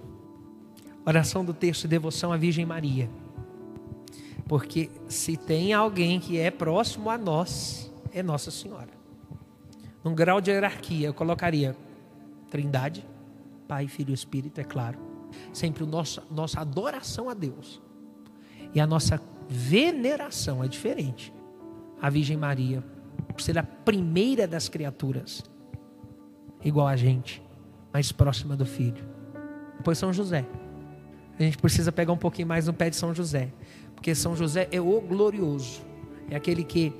Oração 1.04 1.44
do 1.44 1.54
texto 1.54 1.82
de 1.82 1.88
devoção 1.88 2.30
à 2.30 2.36
Virgem 2.36 2.66
Maria. 2.66 3.08
Porque 4.46 4.90
se 5.08 5.36
tem 5.36 5.72
alguém 5.72 6.20
que 6.20 6.38
é 6.38 6.50
próximo 6.50 7.08
a 7.08 7.16
nós, 7.16 7.90
é 8.12 8.22
Nossa 8.22 8.50
Senhora 8.50 9.05
num 10.06 10.14
grau 10.14 10.40
de 10.40 10.52
hierarquia, 10.52 11.08
eu 11.08 11.12
colocaria 11.12 11.76
Trindade, 12.48 13.04
Pai, 13.66 13.88
Filho 13.88 14.12
e 14.12 14.14
Espírito, 14.14 14.60
é 14.60 14.62
claro. 14.62 14.96
Sempre 15.52 15.82
a 15.82 15.86
nossa, 15.86 16.22
nossa 16.30 16.60
adoração 16.60 17.28
a 17.28 17.34
Deus. 17.34 17.82
E 18.72 18.80
a 18.80 18.86
nossa 18.86 19.20
veneração 19.48 20.62
é 20.62 20.68
diferente. 20.68 21.34
A 22.00 22.08
Virgem 22.08 22.36
Maria, 22.36 22.84
por 23.26 23.40
ser 23.40 23.58
a 23.58 23.64
primeira 23.64 24.46
das 24.46 24.68
criaturas, 24.68 25.42
igual 26.64 26.86
a 26.86 26.94
gente, 26.94 27.42
mais 27.92 28.12
próxima 28.12 28.54
do 28.54 28.64
Filho. 28.64 29.04
Depois 29.76 29.98
São 29.98 30.12
José. 30.12 30.46
A 31.36 31.42
gente 31.42 31.58
precisa 31.58 31.90
pegar 31.90 32.12
um 32.12 32.16
pouquinho 32.16 32.46
mais 32.46 32.68
no 32.68 32.72
pé 32.72 32.90
de 32.90 32.94
São 32.94 33.12
José. 33.12 33.52
Porque 33.92 34.14
São 34.14 34.36
José 34.36 34.68
é 34.70 34.80
o 34.80 35.00
glorioso. 35.00 35.80
É 36.30 36.36
aquele 36.36 36.62
que 36.62 36.92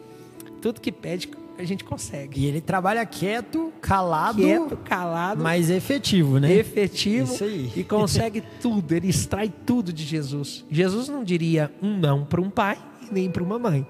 tudo 0.61 0.81
que 0.81 0.91
pede 0.91 1.31
a 1.59 1.65
gente 1.65 1.85
consegue. 1.85 2.41
E 2.41 2.47
ele 2.47 2.61
trabalha 2.61 3.05
quieto, 3.07 3.73
calado, 3.81 4.39
quieto, 4.43 4.77
calado, 4.79 5.43
mas 5.43 5.71
efetivo, 5.71 6.39
né? 6.39 6.53
Efetivo 6.53 7.33
Isso 7.33 7.45
aí. 7.45 7.73
e 7.77 7.85
consegue 7.85 8.43
tudo, 8.61 8.93
ele 8.93 9.09
extrai 9.09 9.53
tudo 9.65 9.93
de 9.93 10.05
Jesus. 10.05 10.65
Jesus 10.71 11.09
não 11.09 11.25
diria 11.25 11.73
um 11.83 11.97
não 11.97 12.25
para 12.25 12.41
um 12.41 12.51
pai 12.51 12.79
e 13.09 13.13
nem 13.13 13.31
para 13.31 13.43
uma 13.43 13.59
mãe. 13.59 13.87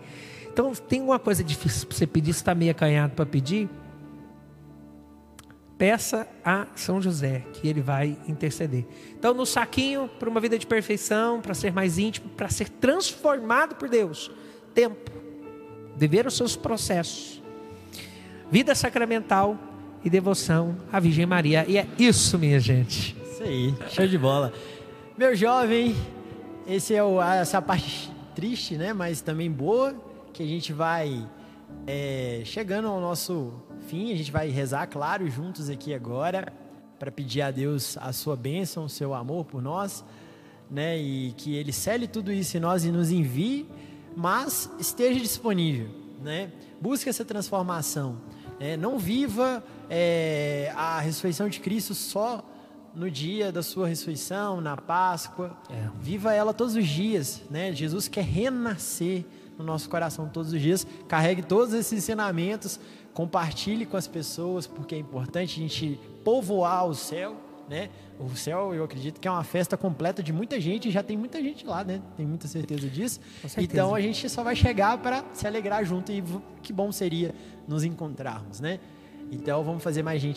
Então, 0.53 0.73
tem 0.73 1.03
uma 1.03 1.19
coisa 1.19 1.45
difícil 1.45 1.87
para 1.87 1.97
você 1.97 2.07
pedir, 2.07 2.33
se 2.33 2.41
está 2.41 2.55
meio 2.55 2.71
acanhado 2.71 3.15
para 3.15 3.27
pedir, 3.27 3.69
peça 5.77 6.27
a 6.43 6.67
São 6.75 7.01
José, 7.01 7.45
que 7.53 7.69
ele 7.69 7.83
vai 7.83 8.17
interceder. 8.27 8.87
Então, 9.19 9.35
no 9.35 9.45
saquinho, 9.45 10.09
para 10.19 10.31
uma 10.31 10.41
vida 10.41 10.59
de 10.59 10.67
perfeição, 10.67 11.41
para 11.41 11.53
ser 11.53 11.73
mais 11.73 11.99
íntimo, 11.99 12.31
para 12.31 12.49
ser 12.49 12.69
transformado 12.69 13.75
por 13.75 13.89
Deus, 13.89 14.31
tempo, 14.75 15.11
viver 15.97 16.27
os 16.27 16.35
seus 16.37 16.57
processos, 16.57 17.43
vida 18.51 18.75
sacramental 18.75 19.59
e 20.05 20.11
devoção 20.11 20.77
à 20.93 21.01
Virgem 21.01 21.27
Maria. 21.27 21.65
E 21.69 21.79
é 21.79 21.87
isso, 21.99 22.39
minha 22.39 22.61
gente. 22.61 23.17
Isso 23.31 23.43
aí, 23.43 23.75
show 23.89 24.07
de 24.07 24.17
bola. 24.17 24.53
Meu 25.19 25.35
jovem, 25.35 25.97
esse 26.67 26.95
é 26.95 27.03
o, 27.03 27.21
essa 27.21 27.61
parte 27.61 28.11
triste, 28.35 28.77
né? 28.77 28.93
Mas 28.93 29.21
também 29.21 29.51
boa, 29.51 29.95
que 30.33 30.43
a 30.43 30.47
gente 30.47 30.73
vai 30.73 31.27
é, 31.87 32.43
chegando 32.45 32.89
ao 32.89 33.01
nosso 33.01 33.53
fim. 33.89 34.13
A 34.13 34.17
gente 34.17 34.31
vai 34.31 34.49
rezar, 34.49 34.87
claro, 34.87 35.29
juntos 35.29 35.69
aqui 35.69 35.95
agora, 35.95 36.53
para 36.99 37.11
pedir 37.11 37.43
a 37.43 37.51
Deus 37.51 37.97
a 37.99 38.13
sua 38.13 38.37
bênção, 38.37 38.85
o 38.85 38.89
seu 38.89 39.15
amor 39.15 39.45
por 39.45 39.63
nós, 39.63 40.05
né? 40.71 40.99
E 40.99 41.33
que 41.37 41.55
Ele 41.55 41.73
cele 41.73 42.07
tudo 42.07 42.33
isso 42.33 42.57
em 42.57 42.61
nós 42.61 42.85
e 42.85 42.91
nos 42.91 43.11
envie, 43.11 43.67
mas 44.15 44.71
esteja 44.79 45.19
disponível, 45.19 45.89
né? 46.23 46.51
Busque 46.81 47.09
essa 47.09 47.25
transformação. 47.25 48.19
É, 48.59 48.77
não 48.77 48.99
viva 48.99 49.62
é, 49.90 50.73
a 50.75 51.01
ressurreição 51.01 51.49
de 51.49 51.61
Cristo 51.61 51.95
só 51.95 52.45
no 52.95 53.11
dia 53.11 53.53
da 53.53 53.62
sua 53.62 53.87
ressurreição, 53.87 54.61
na 54.61 54.77
Páscoa. 54.77 55.57
É. 55.69 55.88
Viva 56.01 56.33
ela 56.33 56.55
todos 56.55 56.75
os 56.75 56.87
dias. 56.87 57.42
Né? 57.51 57.73
Jesus 57.73 58.09
quer 58.09 58.25
renascer 58.25 59.25
no 59.59 59.64
nosso 59.64 59.88
coração 59.88 60.29
todos 60.29 60.53
os 60.53 60.61
dias. 60.61 60.87
Carregue 61.07 61.42
todos 61.42 61.75
esses 61.75 61.92
ensinamentos, 61.92 62.81
compartilhe 63.12 63.85
com 63.85 63.97
as 63.97 64.07
pessoas, 64.07 64.66
porque 64.66 64.95
é 64.95 64.99
importante 64.99 65.61
a 65.61 65.62
gente 65.62 66.01
povoar 66.25 66.87
o 66.87 66.95
céu. 66.95 67.37
Né? 67.69 67.91
O 68.19 68.35
céu, 68.35 68.75
eu 68.75 68.85
acredito 68.85 69.21
que 69.21 69.29
é 69.29 69.31
uma 69.31 69.45
festa 69.45 69.77
completa 69.77 70.23
de 70.23 70.33
muita 70.33 70.61
gente, 70.61 70.89
e 70.89 70.91
já 70.91 71.03
tem 71.03 71.17
muita 71.17 71.41
gente 71.41 71.67
lá, 71.67 71.85
né? 71.85 72.01
Tem 72.17 72.27
muita 72.27 72.49
certeza 72.49 72.89
disso. 72.89 73.21
certeza. 73.41 73.61
Então 73.61 73.95
a 73.95 74.01
gente 74.01 74.29
só 74.29 74.43
vai 74.43 74.57
chegar 74.57 74.99
para 74.99 75.25
se 75.33 75.47
alegrar 75.47 75.85
junto 75.85 76.13
e 76.13 76.23
que 76.63 76.73
bom 76.73 76.91
seria 76.93 77.35
nos 77.67 77.85
encontrarmos, 77.85 78.61
né? 78.61 78.81
Então 79.31 79.63
vamos 79.65 79.83
fazer 79.83 80.03
mais 80.03 80.21
gente 80.23 80.35